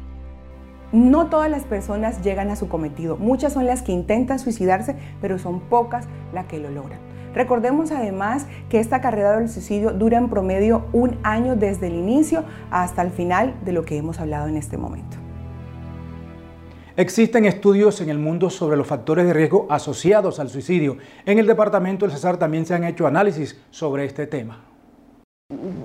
No 0.92 1.28
todas 1.28 1.50
las 1.50 1.64
personas 1.64 2.20
llegan 2.23 2.50
a 2.50 2.56
su 2.56 2.68
cometido. 2.68 3.16
Muchas 3.16 3.52
son 3.52 3.66
las 3.66 3.82
que 3.82 3.92
intentan 3.92 4.40
suicidarse, 4.40 4.97
pero 5.20 5.38
son 5.38 5.61
pocas 5.61 6.06
las 6.32 6.47
que 6.47 6.59
lo 6.59 6.70
logran. 6.70 6.99
Recordemos 7.32 7.92
además 7.92 8.47
que 8.68 8.80
esta 8.80 9.00
carrera 9.00 9.38
del 9.38 9.49
suicidio 9.49 9.92
dura 9.92 10.18
en 10.18 10.28
promedio 10.28 10.87
un 10.92 11.18
año 11.23 11.54
desde 11.54 11.87
el 11.87 11.94
inicio 11.94 12.44
hasta 12.73 13.02
el 13.02 13.11
final 13.11 13.54
de 13.64 13.73
lo 13.73 13.85
que 13.85 13.97
hemos 13.97 14.18
hablado 14.18 14.49
en 14.49 14.56
este 14.56 14.76
momento. 14.76 15.16
Existen 16.97 17.44
estudios 17.44 18.00
en 18.00 18.11
el 18.11 18.18
mundo 18.18 18.50
sobre 18.50 18.76
los 18.76 18.87
factores 18.87 19.26
de 19.26 19.32
riesgo 19.32 19.66
asociados 19.70 20.40
al 20.40 20.50
suicidio. 20.50 20.99
En 21.25 21.38
el 21.38 21.47
departamento 21.47 22.04
del 22.04 22.14
Cesar 22.14 22.37
también 22.37 22.66
se 22.66 22.75
han 22.75 22.82
hecho 22.82 23.06
análisis 23.06 23.61
sobre 23.70 24.04
este 24.04 24.26
tema. 24.26 24.69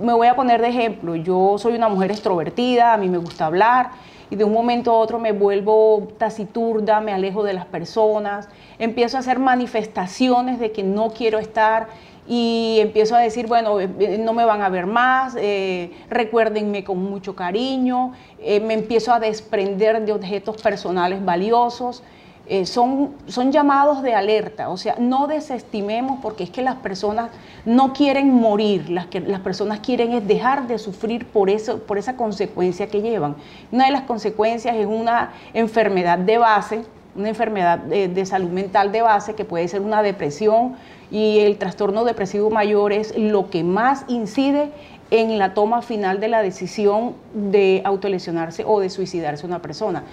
Me 0.06 0.14
voy 0.14 0.28
a 0.28 0.36
poner 0.36 0.62
de 0.62 0.68
ejemplo, 0.68 1.16
yo 1.16 1.58
soy 1.58 1.74
una 1.74 1.90
mujer 1.90 2.12
extrovertida, 2.12 2.94
a 2.94 2.98
mí 2.98 3.10
me 3.10 3.18
gusta 3.18 3.48
hablar, 3.48 3.90
y 4.30 4.36
de 4.36 4.44
un 4.44 4.54
momento 4.54 4.92
a 4.92 5.00
otro 5.00 5.18
me 5.18 5.32
vuelvo 5.32 6.10
taciturda, 6.20 7.02
me 7.02 7.12
alejo 7.12 7.44
de 7.44 7.54
las 7.54 7.66
personas, 7.66 8.48
empiezo 8.78 9.18
a 9.18 9.22
hacer 9.22 9.40
manifestaciones 9.40 10.60
de 10.60 10.72
que 10.72 10.84
no 10.84 11.10
quiero 11.10 11.40
estar 11.40 11.88
y 12.28 12.78
empiezo 12.82 13.16
a 13.16 13.20
decir, 13.20 13.48
bueno, 13.48 13.80
eh, 13.80 13.90
eh, 13.98 14.20
no 14.20 14.34
me 14.34 14.46
van 14.46 14.62
a 14.62 14.70
ver 14.70 14.86
más, 14.86 15.36
eh, 15.40 15.92
recuérdenme 16.08 16.84
con 16.84 17.04
mucho 17.04 17.36
cariño, 17.36 18.12
me 18.40 18.76
empiezo 18.76 19.12
a 19.12 19.20
desprender 19.20 20.06
de 20.06 20.12
objetos 20.12 20.62
personales 20.62 21.26
valiosos. 21.26 22.04
Eh, 22.48 22.68
son, 22.68 23.16
son 23.26 23.52
llamados 23.52 24.04
de 24.04 24.14
alerta, 24.14 24.70
o 24.70 24.78
sea, 24.78 24.96
no 25.00 25.26
desestimemos 25.26 26.20
porque 26.22 26.44
es 26.44 26.52
que 26.52 26.62
las 26.62 26.76
personas 26.76 27.32
no 27.66 27.92
quieren 27.92 28.32
morir, 28.32 28.88
las, 28.92 29.08
que, 29.08 29.20
las 29.20 29.40
personas 29.40 29.80
quieren 29.80 30.14
es 30.14 30.28
dejar 30.28 30.68
de 30.68 30.78
sufrir 30.78 31.26
por, 31.26 31.50
eso, 31.50 31.80
por 31.80 31.98
esa 31.98 32.16
consecuencia 32.16 32.86
que 32.86 33.02
llevan. 33.02 33.36
Una 33.72 33.86
de 33.88 33.92
las 33.92 34.04
consecuencias 34.04 34.76
es 34.76 34.86
una 34.86 35.32
enfermedad 35.56 36.20
de 36.20 36.38
base, 36.38 36.84
una 37.16 37.30
enfermedad 37.30 37.80
de, 37.80 38.10
de 38.10 38.26
salud 38.28 38.52
mental 38.52 38.92
de 38.92 39.02
base 39.02 39.34
que 39.34 39.44
puede 39.44 39.68
ser 39.68 39.82
una 39.82 40.04
depresión 40.04 40.76
y 41.10 41.40
el 41.40 41.58
trastorno 41.58 42.04
depresivo 42.04 42.52
mayor 42.52 42.94
es 42.94 43.18
lo 43.18 43.50
que 43.50 43.64
más 43.64 44.06
incide 44.08 44.70
en 45.10 45.40
la 45.40 45.56
toma 45.56 45.82
final 45.82 46.20
de 46.20 46.28
la 46.28 46.44
decisión 46.44 47.16
de 47.34 47.82
autolesionarse 47.86 48.64
o 48.68 48.80
de 48.80 48.92
suicidarse 48.92 49.48
una 49.48 49.64
persona. 49.64 50.04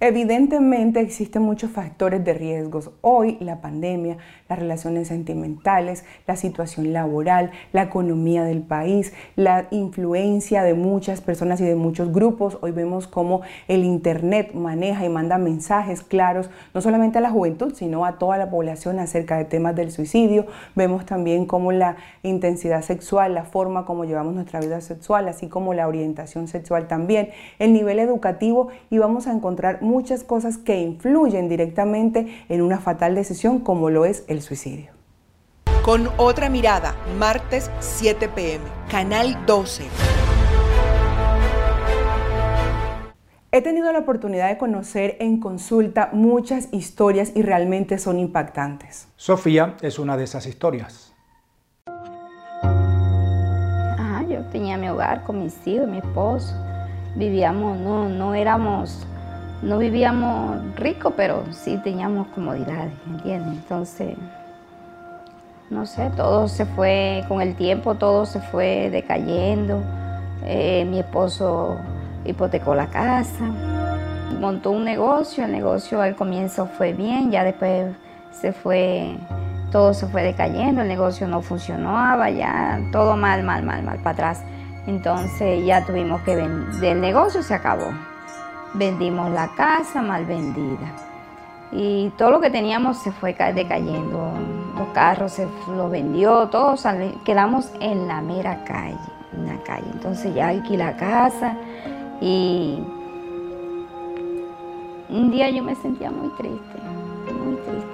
Evidentemente 0.00 1.00
existen 1.00 1.42
muchos 1.42 1.72
factores 1.72 2.24
de 2.24 2.32
riesgos. 2.32 2.92
Hoy 3.00 3.36
la 3.40 3.60
pandemia, 3.60 4.18
las 4.48 4.56
relaciones 4.56 5.08
sentimentales, 5.08 6.04
la 6.24 6.36
situación 6.36 6.92
laboral, 6.92 7.50
la 7.72 7.82
economía 7.82 8.44
del 8.44 8.62
país, 8.62 9.12
la 9.34 9.66
influencia 9.72 10.62
de 10.62 10.74
muchas 10.74 11.20
personas 11.20 11.60
y 11.60 11.64
de 11.64 11.74
muchos 11.74 12.12
grupos. 12.12 12.58
Hoy 12.60 12.70
vemos 12.70 13.08
cómo 13.08 13.40
el 13.66 13.84
Internet 13.84 14.54
maneja 14.54 15.04
y 15.04 15.08
manda 15.08 15.36
mensajes 15.36 16.02
claros, 16.02 16.48
no 16.74 16.80
solamente 16.80 17.18
a 17.18 17.20
la 17.20 17.30
juventud, 17.30 17.74
sino 17.74 18.06
a 18.06 18.18
toda 18.18 18.38
la 18.38 18.50
población 18.50 19.00
acerca 19.00 19.36
de 19.36 19.46
temas 19.46 19.74
del 19.74 19.90
suicidio. 19.90 20.46
Vemos 20.76 21.06
también 21.06 21.44
cómo 21.44 21.72
la 21.72 21.96
intensidad 22.22 22.82
sexual, 22.82 23.34
la 23.34 23.46
forma 23.46 23.84
como 23.84 24.04
llevamos 24.04 24.32
nuestra 24.32 24.60
vida 24.60 24.80
sexual, 24.80 25.26
así 25.26 25.48
como 25.48 25.74
la 25.74 25.88
orientación 25.88 26.46
sexual 26.46 26.86
también, 26.86 27.30
el 27.58 27.72
nivel 27.72 27.98
educativo 27.98 28.68
y 28.90 28.98
vamos 28.98 29.26
a 29.26 29.32
encontrar 29.32 29.87
muchas 29.88 30.22
cosas 30.22 30.58
que 30.58 30.80
influyen 30.80 31.48
directamente 31.48 32.44
en 32.48 32.62
una 32.62 32.78
fatal 32.78 33.14
decisión 33.14 33.60
como 33.60 33.90
lo 33.90 34.04
es 34.04 34.24
el 34.28 34.42
suicidio. 34.42 34.92
Con 35.82 36.08
otra 36.18 36.50
mirada, 36.50 36.94
martes 37.18 37.70
7 37.80 38.28
pm, 38.28 38.64
Canal 38.90 39.46
12. 39.46 39.84
He 43.50 43.62
tenido 43.62 43.90
la 43.90 44.00
oportunidad 44.00 44.50
de 44.50 44.58
conocer 44.58 45.16
en 45.20 45.40
consulta 45.40 46.10
muchas 46.12 46.68
historias 46.70 47.32
y 47.34 47.40
realmente 47.40 47.96
son 47.96 48.18
impactantes. 48.18 49.08
Sofía 49.16 49.74
es 49.80 49.98
una 49.98 50.18
de 50.18 50.24
esas 50.24 50.46
historias. 50.46 51.14
Ah, 51.86 54.22
yo 54.28 54.44
tenía 54.52 54.76
mi 54.76 54.90
hogar 54.90 55.24
con 55.24 55.42
mis 55.42 55.66
hijos, 55.66 55.88
mi 55.88 55.98
esposo. 55.98 56.54
Vivíamos, 57.16 57.78
no, 57.78 58.10
no 58.10 58.34
éramos 58.34 59.06
no 59.62 59.78
vivíamos 59.78 60.58
rico, 60.76 61.12
pero 61.16 61.44
sí 61.50 61.80
teníamos 61.82 62.28
comodidades, 62.28 62.92
¿entiendes? 63.06 63.54
Entonces, 63.54 64.16
no 65.70 65.84
sé, 65.84 66.10
todo 66.16 66.48
se 66.48 66.64
fue, 66.64 67.24
con 67.28 67.40
el 67.40 67.54
tiempo 67.54 67.96
todo 67.96 68.24
se 68.24 68.40
fue 68.40 68.88
decayendo. 68.90 69.82
Eh, 70.44 70.86
mi 70.88 71.00
esposo 71.00 71.76
hipotecó 72.24 72.74
la 72.74 72.86
casa, 72.86 73.44
montó 74.40 74.70
un 74.70 74.84
negocio, 74.84 75.44
el 75.44 75.52
negocio 75.52 76.00
al 76.00 76.14
comienzo 76.14 76.66
fue 76.66 76.92
bien, 76.92 77.30
ya 77.30 77.42
después 77.44 77.86
se 78.30 78.52
fue, 78.52 79.18
todo 79.72 79.92
se 79.92 80.06
fue 80.06 80.22
decayendo, 80.22 80.82
el 80.82 80.88
negocio 80.88 81.26
no 81.26 81.42
funcionaba, 81.42 82.30
ya 82.30 82.80
todo 82.92 83.16
mal, 83.16 83.42
mal, 83.42 83.62
mal, 83.64 83.82
mal 83.82 83.98
para 83.98 84.10
atrás. 84.10 84.44
Entonces 84.86 85.66
ya 85.66 85.84
tuvimos 85.84 86.22
que 86.22 86.36
vender, 86.36 86.92
el 86.92 87.00
negocio 87.00 87.42
se 87.42 87.52
acabó. 87.52 87.92
Vendimos 88.74 89.30
la 89.30 89.48
casa 89.48 90.02
mal 90.02 90.24
vendida. 90.26 90.92
Y 91.72 92.10
todo 92.16 92.30
lo 92.30 92.40
que 92.40 92.50
teníamos 92.50 92.98
se 92.98 93.12
fue 93.12 93.34
decayendo. 93.54 94.32
Los 94.78 94.88
carros 94.88 95.32
se 95.32 95.46
los 95.68 95.90
vendió, 95.90 96.48
todos 96.48 96.86
quedamos 97.24 97.70
en 97.80 98.06
la 98.08 98.20
mera 98.20 98.64
calle, 98.64 98.96
en 99.32 99.46
la 99.46 99.62
calle. 99.64 99.86
Entonces 99.92 100.34
ya 100.34 100.48
aquí 100.48 100.76
la 100.76 100.96
casa 100.96 101.56
y 102.20 102.82
un 105.10 105.30
día 105.30 105.50
yo 105.50 105.62
me 105.62 105.74
sentía 105.74 106.10
muy 106.10 106.28
triste, 106.36 106.78
muy 107.32 107.56
triste. 107.56 107.88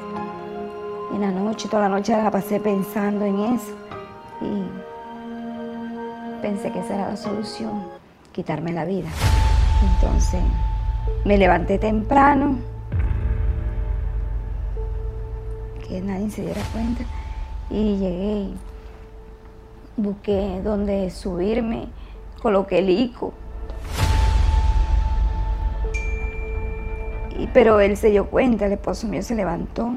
En 1.14 1.20
la 1.20 1.30
noche, 1.30 1.68
toda 1.68 1.88
la 1.88 1.96
noche 1.96 2.12
la 2.16 2.30
pasé 2.30 2.58
pensando 2.60 3.24
en 3.24 3.38
eso 3.54 3.72
y 4.40 4.64
pensé 6.42 6.70
que 6.72 6.80
esa 6.80 6.94
era 6.94 7.08
la 7.08 7.16
solución, 7.16 7.84
quitarme 8.32 8.72
la 8.72 8.84
vida. 8.84 9.08
Entonces 9.82 10.42
me 11.24 11.38
levanté 11.38 11.78
temprano, 11.78 12.58
que 15.86 16.00
nadie 16.00 16.30
se 16.30 16.42
diera 16.42 16.60
cuenta, 16.72 17.04
y 17.70 17.96
llegué, 17.96 18.48
busqué 19.96 20.60
donde 20.62 21.10
subirme, 21.10 21.88
coloqué 22.42 22.78
el 22.78 22.90
ico. 22.90 23.32
Y, 27.38 27.48
pero 27.48 27.80
él 27.80 27.96
se 27.96 28.10
dio 28.10 28.26
cuenta, 28.26 28.66
el 28.66 28.72
esposo 28.72 29.08
mío 29.08 29.22
se 29.22 29.34
levantó, 29.34 29.94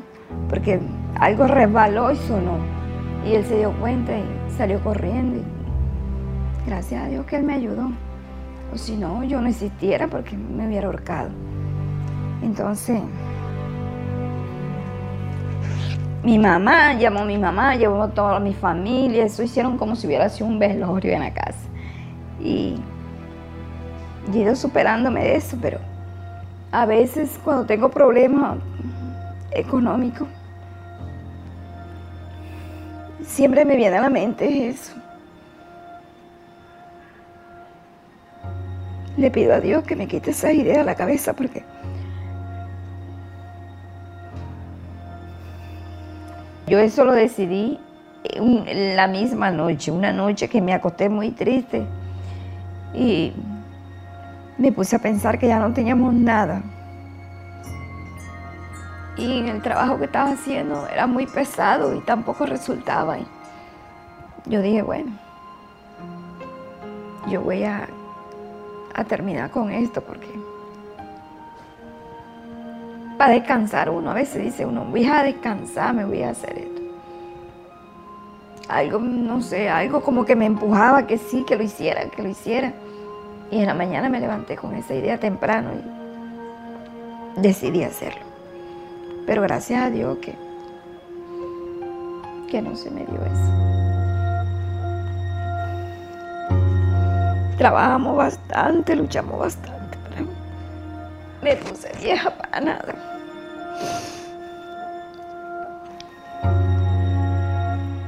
porque 0.49 0.79
algo 1.19 1.47
resbaló 1.47 2.11
y 2.11 2.15
sonó. 2.15 2.57
Y 3.25 3.35
él 3.35 3.45
se 3.45 3.57
dio 3.57 3.73
cuenta 3.79 4.13
y 4.17 4.25
salió 4.57 4.81
corriendo. 4.81 5.41
gracias 6.65 7.03
a 7.03 7.07
Dios 7.07 7.25
que 7.25 7.35
él 7.35 7.43
me 7.43 7.53
ayudó. 7.53 7.91
O 8.73 8.77
si 8.77 8.95
no, 8.95 9.23
yo 9.23 9.41
no 9.41 9.47
existiera 9.47 10.07
porque 10.07 10.35
me 10.35 10.67
hubiera 10.67 10.87
ahorcado. 10.87 11.29
Entonces, 12.41 13.01
mi 16.23 16.37
mamá, 16.37 16.93
llamó 16.93 17.21
a 17.21 17.25
mi 17.25 17.37
mamá, 17.37 17.75
llamó 17.75 18.09
toda 18.09 18.39
mi 18.39 18.53
familia, 18.53 19.25
eso 19.25 19.43
hicieron 19.43 19.77
como 19.77 19.95
si 19.95 20.07
hubiera 20.07 20.27
sido 20.29 20.47
un 20.47 20.59
velorio 20.59 21.13
en 21.13 21.21
la 21.21 21.33
casa. 21.33 21.69
Y 22.39 22.75
he 24.33 24.37
ido 24.37 24.55
superándome 24.55 25.23
de 25.23 25.35
eso, 25.37 25.57
pero 25.61 25.79
a 26.71 26.85
veces 26.85 27.39
cuando 27.43 27.65
tengo 27.65 27.89
problemas 27.89 28.57
económicos, 29.51 30.27
siempre 33.23 33.63
me 33.63 33.75
viene 33.75 33.97
a 33.97 34.01
la 34.01 34.09
mente 34.09 34.67
eso. 34.67 34.93
Le 39.17 39.31
pido 39.31 39.53
a 39.53 39.59
Dios 39.59 39.83
que 39.83 39.95
me 39.95 40.07
quite 40.07 40.31
esa 40.31 40.53
idea 40.53 40.79
de 40.79 40.83
la 40.83 40.95
cabeza 40.95 41.33
porque 41.33 41.63
yo 46.67 46.79
eso 46.79 47.03
lo 47.03 47.13
decidí 47.13 47.79
la 48.35 49.07
misma 49.07 49.51
noche, 49.51 49.91
una 49.91 50.11
noche 50.11 50.47
que 50.47 50.61
me 50.61 50.73
acosté 50.73 51.09
muy 51.09 51.31
triste 51.31 51.85
y 52.93 53.33
me 54.57 54.71
puse 54.71 54.95
a 54.95 54.99
pensar 54.99 55.39
que 55.39 55.47
ya 55.47 55.59
no 55.59 55.73
teníamos 55.73 56.13
nada. 56.13 56.61
Y 59.15 59.39
en 59.39 59.47
el 59.47 59.61
trabajo 59.61 59.97
que 59.97 60.05
estaba 60.05 60.31
haciendo 60.31 60.87
era 60.87 61.07
muy 61.07 61.25
pesado 61.25 61.95
y 61.95 62.01
tampoco 62.01 62.45
resultaba. 62.45 63.17
Y 63.17 63.25
yo 64.45 64.61
dije, 64.61 64.81
bueno, 64.83 65.11
yo 67.27 67.41
voy 67.41 67.63
a, 67.63 67.87
a 68.97 69.03
terminar 69.03 69.51
con 69.51 69.71
esto 69.71 70.01
porque 70.01 70.27
para 73.17 73.33
descansar 73.33 73.89
uno, 73.89 74.11
a 74.11 74.13
veces 74.13 74.43
dice 74.43 74.65
uno, 74.65 74.85
voy 74.85 75.05
a 75.05 75.23
descansar, 75.23 75.93
me 75.93 76.05
voy 76.05 76.23
a 76.23 76.31
hacer 76.31 76.57
esto. 76.57 76.81
Algo, 78.69 78.99
no 78.99 79.41
sé, 79.41 79.69
algo 79.69 80.01
como 80.01 80.25
que 80.25 80.35
me 80.35 80.45
empujaba 80.45 81.07
que 81.07 81.17
sí, 81.17 81.43
que 81.47 81.55
lo 81.55 81.63
hiciera, 81.63 82.09
que 82.09 82.21
lo 82.21 82.29
hiciera. 82.29 82.73
Y 83.49 83.59
en 83.59 83.65
la 83.65 83.73
mañana 83.73 84.09
me 84.09 84.19
levanté 84.19 84.55
con 84.55 84.75
esa 84.75 84.93
idea 84.93 85.19
temprano 85.19 85.69
y 87.37 87.41
decidí 87.41 87.83
hacerlo. 87.83 88.21
Pero 89.25 89.41
gracias 89.41 89.83
a 89.83 89.89
Dios 89.89 90.17
que, 90.17 90.35
que 92.51 92.61
no 92.61 92.75
se 92.75 92.91
me 92.91 93.05
dio 93.05 93.19
eso. 93.25 93.96
Trabajamos 97.57 98.15
bastante, 98.15 98.95
luchamos 98.95 99.39
bastante, 99.39 99.97
pero 100.09 100.27
me 101.41 101.55
puse 101.55 101.91
vieja 101.99 102.29
para 102.29 102.61
nada. 102.61 102.93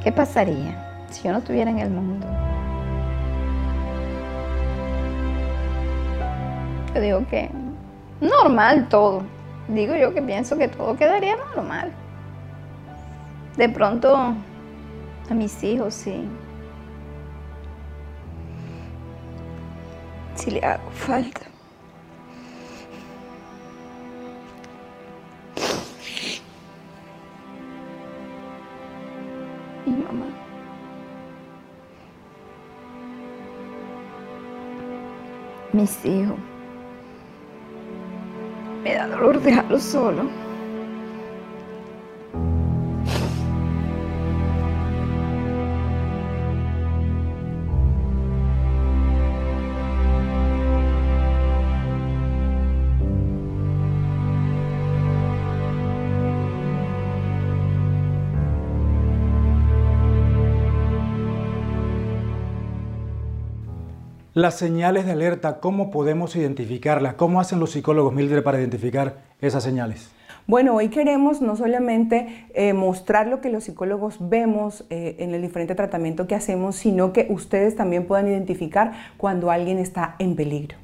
¿Qué 0.04 0.12
pasaría 0.12 0.76
si 1.10 1.24
yo 1.24 1.32
no 1.32 1.40
estuviera 1.40 1.72
en 1.72 1.80
el 1.80 1.90
mundo? 1.90 2.28
Yo 6.94 7.02
digo 7.02 7.26
que 7.28 7.50
normal 8.22 8.88
todo. 8.88 9.24
Digo 9.68 9.96
yo 9.96 10.14
que 10.14 10.22
pienso 10.22 10.58
que 10.58 10.68
todo 10.68 10.96
quedaría 10.96 11.36
normal. 11.56 11.92
De 13.58 13.68
pronto 13.68 14.16
a 14.16 15.34
mis 15.34 15.64
hijos 15.64 15.96
sí. 15.96 16.24
Si 20.40 20.52
le 20.52 20.62
hago 20.62 20.90
falta. 20.92 21.42
Mi 29.86 29.92
mamá. 29.92 30.28
Mis 35.74 36.06
hijos. 36.06 36.38
Me 38.84 38.94
da 38.96 39.08
dolor 39.08 39.42
dejarlo 39.42 39.78
solo. 39.78 40.49
Las 64.40 64.58
señales 64.58 65.06
de 65.06 65.12
alerta, 65.12 65.60
¿cómo 65.60 65.92
podemos 65.92 66.34
identificarlas? 66.38 67.16
¿Cómo 67.16 67.42
hacen 67.42 67.60
los 67.60 67.72
psicólogos 67.72 68.14
Mildred 68.14 68.42
para 68.42 68.58
identificar 68.58 69.18
esas 69.42 69.66
señales? 69.66 70.12
Bueno, 70.48 70.76
hoy 70.76 70.88
queremos 70.88 71.42
no 71.42 71.58
solamente 71.58 72.48
eh, 72.54 72.72
mostrar 72.72 73.28
lo 73.28 73.42
que 73.42 73.50
los 73.50 73.66
psicólogos 73.66 74.16
vemos 74.22 74.86
eh, 74.90 75.18
en 75.20 75.36
el 75.36 75.42
diferente 75.42 75.76
tratamiento 75.76 76.26
que 76.26 76.36
hacemos, 76.36 76.78
sino 76.78 77.12
que 77.12 77.28
ustedes 77.30 77.76
también 77.76 78.08
puedan 78.08 78.30
identificar 78.30 78.94
cuando 79.18 79.52
alguien 79.52 79.78
está 79.78 80.16
en 80.20 80.38
peligro. 80.38 80.78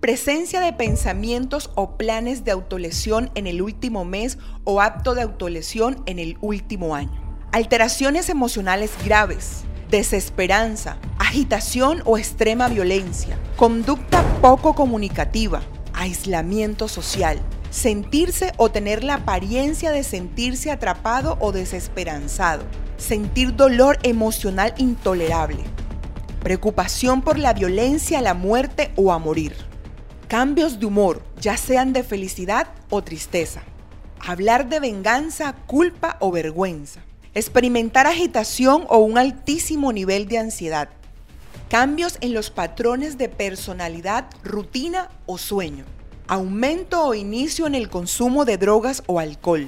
Presencia 0.00 0.60
de 0.60 0.72
pensamientos 0.72 1.70
o 1.74 1.98
planes 1.98 2.42
de 2.42 2.52
autolesión 2.52 3.28
en 3.34 3.46
el 3.46 3.60
último 3.60 4.06
mes 4.06 4.38
o 4.64 4.80
acto 4.80 5.14
de 5.14 5.20
autolesión 5.20 6.02
en 6.06 6.18
el 6.18 6.38
último 6.40 6.94
año. 6.94 7.20
Alteraciones 7.52 8.30
emocionales 8.30 8.96
graves, 9.04 9.66
desesperanza, 9.92 10.96
agitación 11.18 12.00
o 12.06 12.16
extrema 12.16 12.66
violencia, 12.68 13.38
conducta 13.56 14.24
poco 14.40 14.74
comunicativa, 14.74 15.60
aislamiento 15.92 16.88
social, 16.88 17.38
sentirse 17.68 18.54
o 18.56 18.70
tener 18.70 19.04
la 19.04 19.16
apariencia 19.16 19.92
de 19.92 20.02
sentirse 20.02 20.70
atrapado 20.70 21.36
o 21.40 21.52
desesperanzado, 21.52 22.64
sentir 22.96 23.54
dolor 23.54 23.98
emocional 24.02 24.72
intolerable, 24.78 25.62
preocupación 26.40 27.20
por 27.20 27.38
la 27.38 27.52
violencia, 27.52 28.22
la 28.22 28.32
muerte 28.32 28.92
o 28.96 29.12
a 29.12 29.18
morir, 29.18 29.54
cambios 30.26 30.80
de 30.80 30.86
humor, 30.86 31.22
ya 31.38 31.58
sean 31.58 31.92
de 31.92 32.02
felicidad 32.02 32.68
o 32.88 33.02
tristeza, 33.02 33.60
hablar 34.20 34.70
de 34.70 34.80
venganza, 34.80 35.52
culpa 35.66 36.16
o 36.18 36.32
vergüenza, 36.32 37.02
experimentar 37.34 38.06
agitación 38.06 38.84
o 38.88 38.98
un 38.98 39.16
altísimo 39.16 39.92
nivel 39.92 40.28
de 40.28 40.38
ansiedad, 40.38 40.90
cambios 41.70 42.18
en 42.20 42.34
los 42.34 42.50
patrones 42.50 43.16
de 43.16 43.30
personalidad, 43.30 44.26
rutina 44.44 45.08
o 45.24 45.38
sueño, 45.38 45.86
aumento 46.28 47.02
o 47.02 47.14
inicio 47.14 47.66
en 47.66 47.74
el 47.74 47.88
consumo 47.88 48.44
de 48.44 48.58
drogas 48.58 49.02
o 49.06 49.18
alcohol, 49.18 49.66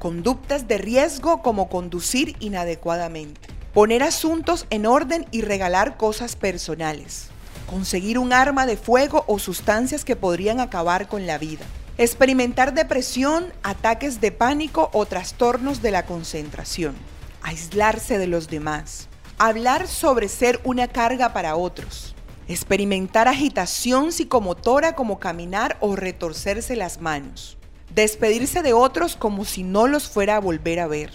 conductas 0.00 0.66
de 0.66 0.78
riesgo 0.78 1.42
como 1.42 1.68
conducir 1.68 2.34
inadecuadamente, 2.40 3.40
poner 3.72 4.02
asuntos 4.02 4.66
en 4.70 4.84
orden 4.84 5.26
y 5.30 5.42
regalar 5.42 5.96
cosas 5.96 6.34
personales, 6.34 7.28
conseguir 7.70 8.18
un 8.18 8.32
arma 8.32 8.66
de 8.66 8.76
fuego 8.76 9.24
o 9.28 9.38
sustancias 9.38 10.04
que 10.04 10.16
podrían 10.16 10.58
acabar 10.58 11.06
con 11.08 11.26
la 11.26 11.38
vida 11.38 11.64
experimentar 11.98 12.74
depresión, 12.74 13.52
ataques 13.62 14.20
de 14.20 14.30
pánico 14.30 14.90
o 14.92 15.06
trastornos 15.06 15.80
de 15.80 15.90
la 15.90 16.04
concentración, 16.04 16.94
aislarse 17.42 18.18
de 18.18 18.26
los 18.26 18.48
demás, 18.48 19.08
hablar 19.38 19.88
sobre 19.88 20.28
ser 20.28 20.60
una 20.64 20.88
carga 20.88 21.32
para 21.32 21.56
otros, 21.56 22.14
experimentar 22.48 23.28
agitación 23.28 24.12
psicomotora 24.12 24.94
como 24.94 25.18
caminar 25.18 25.78
o 25.80 25.96
retorcerse 25.96 26.76
las 26.76 27.00
manos, 27.00 27.56
despedirse 27.94 28.62
de 28.62 28.74
otros 28.74 29.16
como 29.16 29.46
si 29.46 29.62
no 29.62 29.86
los 29.86 30.06
fuera 30.06 30.36
a 30.36 30.40
volver 30.40 30.80
a 30.80 30.86
ver, 30.86 31.12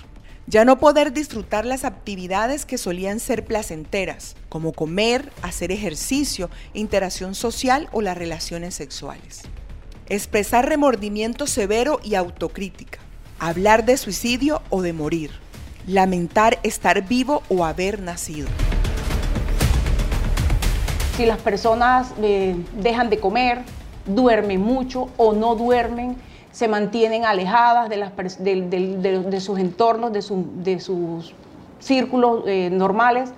ya 0.47 0.65
no 0.65 0.79
poder 0.79 1.13
disfrutar 1.13 1.63
las 1.63 1.85
actividades 1.85 2.65
que 2.65 2.79
solían 2.79 3.19
ser 3.19 3.45
placenteras, 3.45 4.35
como 4.49 4.73
comer, 4.73 5.31
hacer 5.43 5.71
ejercicio, 5.71 6.49
interacción 6.73 7.35
social 7.35 7.87
o 7.91 8.01
las 8.01 8.17
relaciones 8.17 8.73
sexuales 8.73 9.43
expresar 10.11 10.67
remordimiento 10.67 11.47
severo 11.47 12.01
y 12.03 12.15
autocrítica, 12.15 12.99
hablar 13.39 13.85
de 13.85 13.95
suicidio 13.95 14.61
o 14.69 14.81
de 14.81 14.91
morir, 14.91 15.31
lamentar 15.87 16.59
estar 16.63 17.07
vivo 17.07 17.43
o 17.47 17.63
haber 17.63 18.01
nacido. 18.01 18.49
Si 21.15 21.25
las 21.25 21.37
personas 21.37 22.13
eh, 22.21 22.57
dejan 22.75 23.09
de 23.09 23.19
comer, 23.21 23.61
duermen 24.05 24.59
mucho 24.59 25.07
o 25.15 25.31
no 25.31 25.55
duermen, 25.55 26.17
se 26.51 26.67
mantienen 26.67 27.23
alejadas 27.23 27.89
de, 27.89 29.39
sus 29.39 29.59
entornos, 29.59 30.11
de, 30.11 30.79
sus 30.81 31.33
círculos 31.79 32.43
eh, 32.47 32.69
normales, 32.69 33.31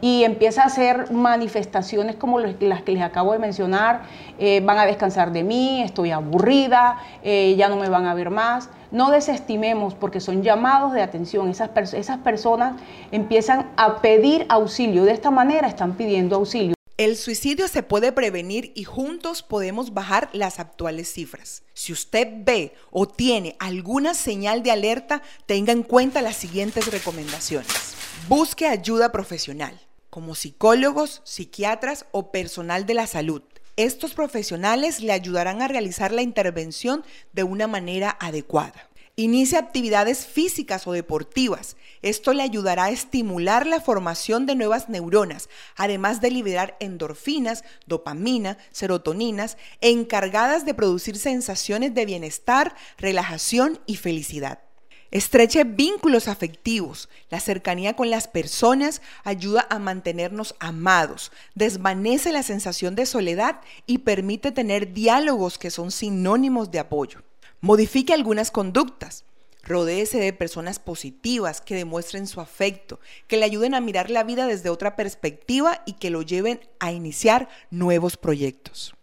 y 0.00 0.24
empieza 0.24 0.62
a 0.62 0.66
hacer 0.66 1.10
manifestaciones 1.10 2.16
como 2.16 2.38
las 2.38 2.54
que 2.82 2.92
les 2.92 3.02
acabo 3.02 3.32
de 3.32 3.38
mencionar, 3.38 4.02
eh, 4.38 4.60
van 4.60 4.78
a 4.78 4.86
descansar 4.86 5.32
de 5.32 5.42
mí, 5.42 5.82
estoy 5.82 6.10
aburrida, 6.10 6.98
eh, 7.22 7.54
ya 7.56 7.68
no 7.68 7.76
me 7.76 7.88
van 7.88 8.06
a 8.06 8.14
ver 8.14 8.30
más. 8.30 8.68
No 8.90 9.10
desestimemos 9.10 9.94
porque 9.94 10.20
son 10.20 10.42
llamados 10.42 10.92
de 10.92 11.02
atención. 11.02 11.48
Esas, 11.48 11.70
esas 11.94 12.18
personas 12.18 12.80
empiezan 13.10 13.70
a 13.76 14.00
pedir 14.00 14.46
auxilio. 14.48 15.04
De 15.04 15.12
esta 15.12 15.30
manera 15.30 15.66
están 15.66 15.94
pidiendo 15.94 16.36
auxilio. 16.36 16.76
El 16.98 17.16
suicidio 17.16 17.68
se 17.68 17.82
puede 17.82 18.10
prevenir 18.10 18.72
y 18.74 18.84
juntos 18.84 19.42
podemos 19.42 19.92
bajar 19.92 20.30
las 20.32 20.58
actuales 20.58 21.12
cifras. 21.12 21.62
Si 21.74 21.92
usted 21.92 22.26
ve 22.38 22.72
o 22.90 23.06
tiene 23.06 23.54
alguna 23.58 24.14
señal 24.14 24.62
de 24.62 24.70
alerta, 24.70 25.20
tenga 25.44 25.74
en 25.74 25.82
cuenta 25.82 26.22
las 26.22 26.36
siguientes 26.36 26.90
recomendaciones. 26.90 27.94
Busque 28.28 28.66
ayuda 28.66 29.12
profesional, 29.12 29.78
como 30.16 30.34
psicólogos, 30.34 31.20
psiquiatras 31.24 32.06
o 32.10 32.32
personal 32.32 32.86
de 32.86 32.94
la 32.94 33.06
salud. 33.06 33.42
Estos 33.76 34.14
profesionales 34.14 35.02
le 35.02 35.12
ayudarán 35.12 35.60
a 35.60 35.68
realizar 35.68 36.10
la 36.10 36.22
intervención 36.22 37.04
de 37.34 37.42
una 37.42 37.66
manera 37.66 38.16
adecuada. 38.18 38.88
Inicie 39.16 39.58
actividades 39.58 40.24
físicas 40.24 40.86
o 40.86 40.92
deportivas. 40.92 41.76
Esto 42.00 42.32
le 42.32 42.42
ayudará 42.42 42.84
a 42.84 42.90
estimular 42.92 43.66
la 43.66 43.82
formación 43.82 44.46
de 44.46 44.54
nuevas 44.54 44.88
neuronas, 44.88 45.50
además 45.76 46.22
de 46.22 46.30
liberar 46.30 46.78
endorfinas, 46.80 47.62
dopamina, 47.84 48.56
serotoninas, 48.70 49.58
encargadas 49.82 50.64
de 50.64 50.72
producir 50.72 51.18
sensaciones 51.18 51.92
de 51.92 52.06
bienestar, 52.06 52.74
relajación 52.96 53.80
y 53.84 53.96
felicidad. 53.96 54.65
Estreche 55.10 55.64
vínculos 55.64 56.26
afectivos. 56.26 57.08
La 57.30 57.40
cercanía 57.40 57.94
con 57.94 58.10
las 58.10 58.26
personas 58.26 59.02
ayuda 59.24 59.66
a 59.70 59.78
mantenernos 59.78 60.54
amados, 60.58 61.30
desvanece 61.54 62.32
la 62.32 62.42
sensación 62.42 62.94
de 62.94 63.06
soledad 63.06 63.60
y 63.86 63.98
permite 63.98 64.52
tener 64.52 64.92
diálogos 64.92 65.58
que 65.58 65.70
son 65.70 65.90
sinónimos 65.90 66.70
de 66.70 66.80
apoyo. 66.80 67.22
Modifique 67.60 68.12
algunas 68.12 68.50
conductas. 68.50 69.24
Rodéese 69.62 70.18
de 70.18 70.32
personas 70.32 70.78
positivas 70.78 71.60
que 71.60 71.74
demuestren 71.74 72.28
su 72.28 72.40
afecto, 72.40 73.00
que 73.26 73.36
le 73.36 73.44
ayuden 73.44 73.74
a 73.74 73.80
mirar 73.80 74.10
la 74.10 74.22
vida 74.22 74.46
desde 74.46 74.70
otra 74.70 74.94
perspectiva 74.94 75.82
y 75.86 75.94
que 75.94 76.10
lo 76.10 76.22
lleven 76.22 76.60
a 76.78 76.92
iniciar 76.92 77.48
nuevos 77.70 78.16
proyectos. 78.16 78.95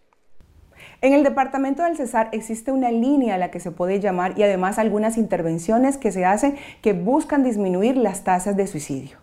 En 1.03 1.11
el 1.11 1.23
departamento 1.23 1.83
del 1.83 1.97
Cesar 1.97 2.29
existe 2.31 2.71
una 2.71 2.89
línea 2.89 3.35
a 3.35 3.37
la 3.37 3.51
que 3.51 3.59
se 3.59 3.71
puede 3.71 3.99
llamar 3.99 4.39
y 4.39 4.43
además 4.43 4.79
algunas 4.79 5.17
intervenciones 5.17 5.97
que 5.97 6.13
se 6.13 6.23
hacen 6.23 6.55
que 6.81 6.93
buscan 6.93 7.43
disminuir 7.43 7.97
las 7.97 8.23
tasas 8.23 8.55
de 8.55 8.67
suicidio. 8.67 9.17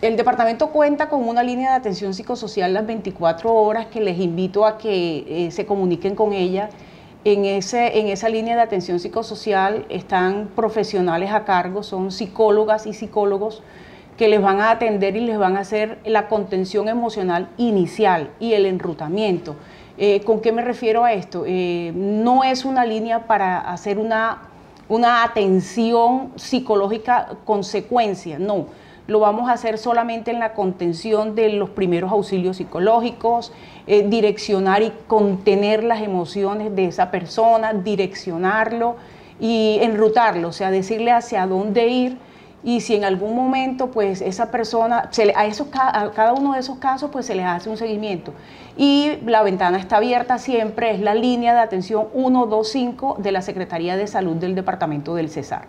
El 0.00 0.16
departamento 0.16 0.70
cuenta 0.70 1.10
con 1.10 1.28
una 1.28 1.42
línea 1.42 1.72
de 1.72 1.76
atención 1.76 2.14
psicosocial 2.14 2.72
las 2.72 2.86
24 2.86 3.52
horas 3.52 3.84
que 3.88 4.00
les 4.00 4.18
invito 4.18 4.64
a 4.64 4.78
que 4.78 5.26
eh, 5.28 5.50
se 5.50 5.66
comuniquen 5.66 6.14
con 6.14 6.32
ella 6.32 6.70
en, 7.26 7.44
ese, 7.44 7.98
en 7.98 8.06
esa 8.06 8.30
línea 8.30 8.56
de 8.56 8.62
atención 8.62 8.98
psicosocial 8.98 9.84
están 9.90 10.48
profesionales 10.56 11.32
a 11.32 11.44
cargo, 11.44 11.82
son 11.82 12.12
psicólogas 12.12 12.86
y 12.86 12.94
psicólogos 12.94 13.62
que 14.16 14.28
les 14.28 14.40
van 14.40 14.62
a 14.62 14.70
atender 14.70 15.16
y 15.16 15.20
les 15.20 15.36
van 15.36 15.58
a 15.58 15.60
hacer 15.60 15.98
la 16.06 16.28
contención 16.28 16.88
emocional 16.88 17.50
inicial 17.58 18.30
y 18.40 18.54
el 18.54 18.64
enrutamiento. 18.64 19.56
Eh, 20.02 20.22
¿Con 20.24 20.40
qué 20.40 20.50
me 20.50 20.62
refiero 20.62 21.04
a 21.04 21.12
esto? 21.12 21.44
Eh, 21.46 21.92
no 21.94 22.42
es 22.42 22.64
una 22.64 22.86
línea 22.86 23.26
para 23.26 23.60
hacer 23.60 23.98
una, 23.98 24.38
una 24.88 25.22
atención 25.22 26.32
psicológica 26.36 27.36
consecuencia, 27.44 28.38
no 28.38 28.64
lo 29.06 29.20
vamos 29.20 29.50
a 29.50 29.52
hacer 29.52 29.76
solamente 29.76 30.30
en 30.30 30.38
la 30.38 30.54
contención 30.54 31.34
de 31.34 31.50
los 31.50 31.68
primeros 31.68 32.12
auxilios 32.12 32.56
psicológicos, 32.56 33.52
eh, 33.86 34.06
direccionar 34.08 34.82
y 34.82 34.90
contener 35.06 35.84
las 35.84 36.00
emociones 36.00 36.74
de 36.74 36.86
esa 36.86 37.10
persona, 37.10 37.74
direccionarlo 37.74 38.96
y 39.38 39.80
enrutarlo, 39.82 40.48
o 40.48 40.52
sea, 40.52 40.70
decirle 40.70 41.10
hacia 41.10 41.46
dónde 41.46 41.88
ir 41.88 42.16
y 42.62 42.80
si 42.80 42.94
en 42.94 43.04
algún 43.04 43.34
momento 43.34 43.90
pues 43.90 44.20
esa 44.20 44.50
persona, 44.50 45.10
a, 45.34 45.46
esos, 45.46 45.68
a 45.72 46.10
cada 46.14 46.32
uno 46.32 46.54
de 46.54 46.60
esos 46.60 46.78
casos 46.78 47.10
pues 47.10 47.26
se 47.26 47.34
les 47.34 47.46
hace 47.46 47.68
un 47.70 47.76
seguimiento. 47.76 48.32
Y 48.76 49.18
la 49.26 49.42
ventana 49.42 49.78
está 49.78 49.96
abierta 49.96 50.38
siempre, 50.38 50.92
es 50.92 51.00
la 51.00 51.14
línea 51.14 51.54
de 51.54 51.60
atención 51.60 52.08
125 52.12 53.16
de 53.18 53.32
la 53.32 53.42
Secretaría 53.42 53.96
de 53.96 54.06
Salud 54.06 54.36
del 54.36 54.54
Departamento 54.54 55.14
del 55.14 55.28
Cesar. 55.28 55.66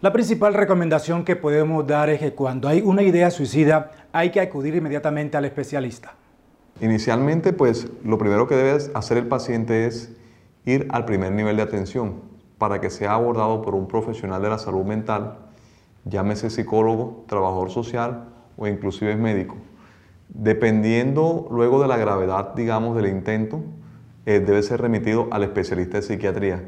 La 0.00 0.12
principal 0.12 0.54
recomendación 0.54 1.24
que 1.24 1.34
podemos 1.34 1.86
dar 1.86 2.08
es 2.08 2.20
que 2.20 2.32
cuando 2.32 2.68
hay 2.68 2.80
una 2.82 3.02
idea 3.02 3.30
suicida 3.30 3.90
hay 4.12 4.30
que 4.30 4.40
acudir 4.40 4.76
inmediatamente 4.76 5.36
al 5.36 5.44
especialista. 5.44 6.14
Inicialmente, 6.80 7.52
pues 7.52 7.88
lo 8.04 8.16
primero 8.16 8.46
que 8.46 8.54
debe 8.54 8.78
hacer 8.94 9.18
el 9.18 9.26
paciente 9.26 9.86
es 9.86 10.12
ir 10.64 10.86
al 10.90 11.04
primer 11.04 11.32
nivel 11.32 11.56
de 11.56 11.62
atención 11.62 12.20
para 12.58 12.80
que 12.80 12.90
sea 12.90 13.14
abordado 13.14 13.62
por 13.62 13.74
un 13.74 13.88
profesional 13.88 14.40
de 14.40 14.50
la 14.50 14.58
salud 14.58 14.84
mental, 14.84 15.47
llámese 16.08 16.50
psicólogo, 16.50 17.24
trabajador 17.28 17.70
social 17.70 18.28
o 18.56 18.66
inclusive 18.66 19.16
médico. 19.16 19.56
Dependiendo 20.28 21.48
luego 21.50 21.80
de 21.80 21.88
la 21.88 21.96
gravedad, 21.96 22.54
digamos, 22.54 22.96
del 22.96 23.06
intento, 23.06 23.62
eh, 24.26 24.40
debe 24.40 24.62
ser 24.62 24.80
remitido 24.80 25.28
al 25.30 25.42
especialista 25.42 25.98
de 25.98 26.02
psiquiatría 26.02 26.62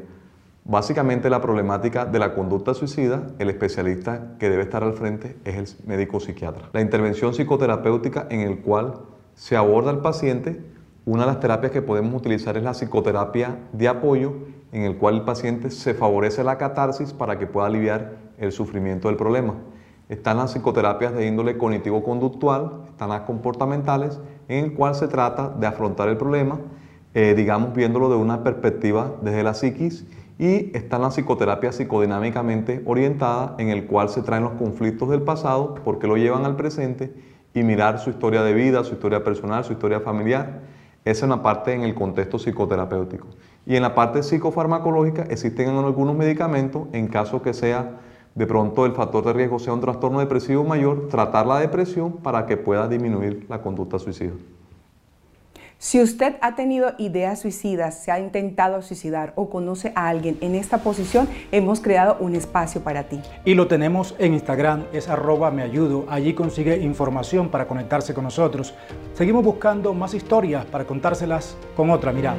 Básicamente 0.63 1.31
la 1.31 1.41
problemática 1.41 2.05
de 2.05 2.19
la 2.19 2.35
conducta 2.35 2.75
suicida, 2.75 3.27
el 3.39 3.49
especialista 3.49 4.35
que 4.37 4.49
debe 4.49 4.61
estar 4.61 4.83
al 4.83 4.93
frente 4.93 5.35
es 5.43 5.55
el 5.55 5.87
médico 5.87 6.19
psiquiatra. 6.19 6.69
La 6.71 6.81
intervención 6.81 7.33
psicoterapéutica 7.33 8.27
en 8.29 8.41
el 8.41 8.59
cual 8.59 8.99
se 9.33 9.57
aborda 9.57 9.89
al 9.89 10.01
paciente, 10.01 10.63
una 11.03 11.23
de 11.23 11.31
las 11.31 11.39
terapias 11.39 11.71
que 11.71 11.81
podemos 11.81 12.13
utilizar 12.13 12.57
es 12.57 12.63
la 12.63 12.73
psicoterapia 12.73 13.57
de 13.73 13.87
apoyo, 13.87 14.33
en 14.71 14.83
el 14.83 14.97
cual 14.97 15.15
el 15.15 15.21
paciente 15.23 15.71
se 15.71 15.95
favorece 15.95 16.43
la 16.43 16.59
catarsis 16.59 17.11
para 17.11 17.39
que 17.39 17.47
pueda 17.47 17.65
aliviar 17.65 18.17
el 18.41 18.51
sufrimiento 18.51 19.07
del 19.07 19.15
problema. 19.15 19.55
Están 20.09 20.37
las 20.37 20.51
psicoterapias 20.51 21.13
de 21.13 21.25
índole 21.25 21.57
cognitivo-conductual, 21.57 22.81
están 22.89 23.09
las 23.09 23.21
comportamentales, 23.21 24.19
en 24.49 24.65
el 24.65 24.73
cual 24.73 24.93
se 24.93 25.07
trata 25.07 25.47
de 25.47 25.67
afrontar 25.67 26.09
el 26.09 26.17
problema, 26.17 26.59
eh, 27.13 27.33
digamos, 27.35 27.73
viéndolo 27.73 28.09
de 28.09 28.17
una 28.17 28.43
perspectiva 28.43 29.13
desde 29.21 29.43
la 29.43 29.53
psiquis 29.53 30.05
y 30.37 30.75
está 30.75 30.97
la 30.97 31.11
psicoterapia 31.11 31.71
psicodinámicamente 31.71 32.81
orientada 32.85 33.55
en 33.57 33.69
el 33.69 33.85
cual 33.85 34.09
se 34.09 34.21
traen 34.21 34.43
los 34.43 34.53
conflictos 34.53 35.09
del 35.09 35.21
pasado 35.21 35.75
porque 35.83 36.07
lo 36.07 36.17
llevan 36.17 36.45
al 36.45 36.55
presente 36.55 37.13
y 37.53 37.63
mirar 37.63 37.99
su 37.99 38.09
historia 38.09 38.41
de 38.43 38.53
vida, 38.53 38.83
su 38.83 38.93
historia 38.93 39.23
personal, 39.23 39.63
su 39.63 39.73
historia 39.73 39.99
familiar. 39.99 40.61
Esa 41.05 41.19
es 41.19 41.23
una 41.23 41.41
parte 41.43 41.73
en 41.73 41.83
el 41.83 41.93
contexto 41.93 42.39
psicoterapéutico. 42.39 43.27
Y 43.65 43.75
en 43.75 43.83
la 43.83 43.93
parte 43.93 44.23
psicofarmacológica 44.23 45.23
existen 45.29 45.69
algunos 45.69 46.15
medicamentos 46.15 46.87
en 46.91 47.07
caso 47.07 47.41
que 47.41 47.53
sea 47.53 47.99
de 48.35 48.45
pronto 48.45 48.85
el 48.85 48.93
factor 48.93 49.25
de 49.25 49.33
riesgo 49.33 49.59
sea 49.59 49.73
un 49.73 49.81
trastorno 49.81 50.19
depresivo 50.19 50.63
mayor, 50.63 51.07
tratar 51.09 51.45
la 51.45 51.59
depresión 51.59 52.13
para 52.13 52.45
que 52.45 52.57
pueda 52.57 52.87
disminuir 52.87 53.45
la 53.49 53.61
conducta 53.61 53.99
suicida. 53.99 54.33
Si 55.81 55.99
usted 55.99 56.35
ha 56.41 56.53
tenido 56.53 56.93
ideas 56.99 57.41
suicidas, 57.41 58.03
se 58.03 58.11
ha 58.11 58.19
intentado 58.19 58.83
suicidar 58.83 59.33
o 59.35 59.49
conoce 59.49 59.91
a 59.95 60.09
alguien 60.09 60.37
en 60.41 60.53
esta 60.53 60.77
posición, 60.77 61.27
hemos 61.51 61.81
creado 61.81 62.17
un 62.19 62.35
espacio 62.35 62.81
para 62.81 63.05
ti. 63.05 63.19
Y 63.45 63.55
lo 63.55 63.67
tenemos 63.67 64.13
en 64.19 64.35
Instagram, 64.35 64.85
es 64.93 65.09
arroba 65.09 65.49
me 65.49 65.63
ayudo. 65.63 66.05
Allí 66.07 66.35
consigue 66.35 66.77
información 66.77 67.49
para 67.49 67.67
conectarse 67.67 68.13
con 68.13 68.25
nosotros. 68.25 68.75
Seguimos 69.15 69.43
buscando 69.43 69.95
más 69.95 70.13
historias 70.13 70.65
para 70.65 70.85
contárselas 70.85 71.57
con 71.75 71.89
otra 71.89 72.13
mirada. 72.13 72.37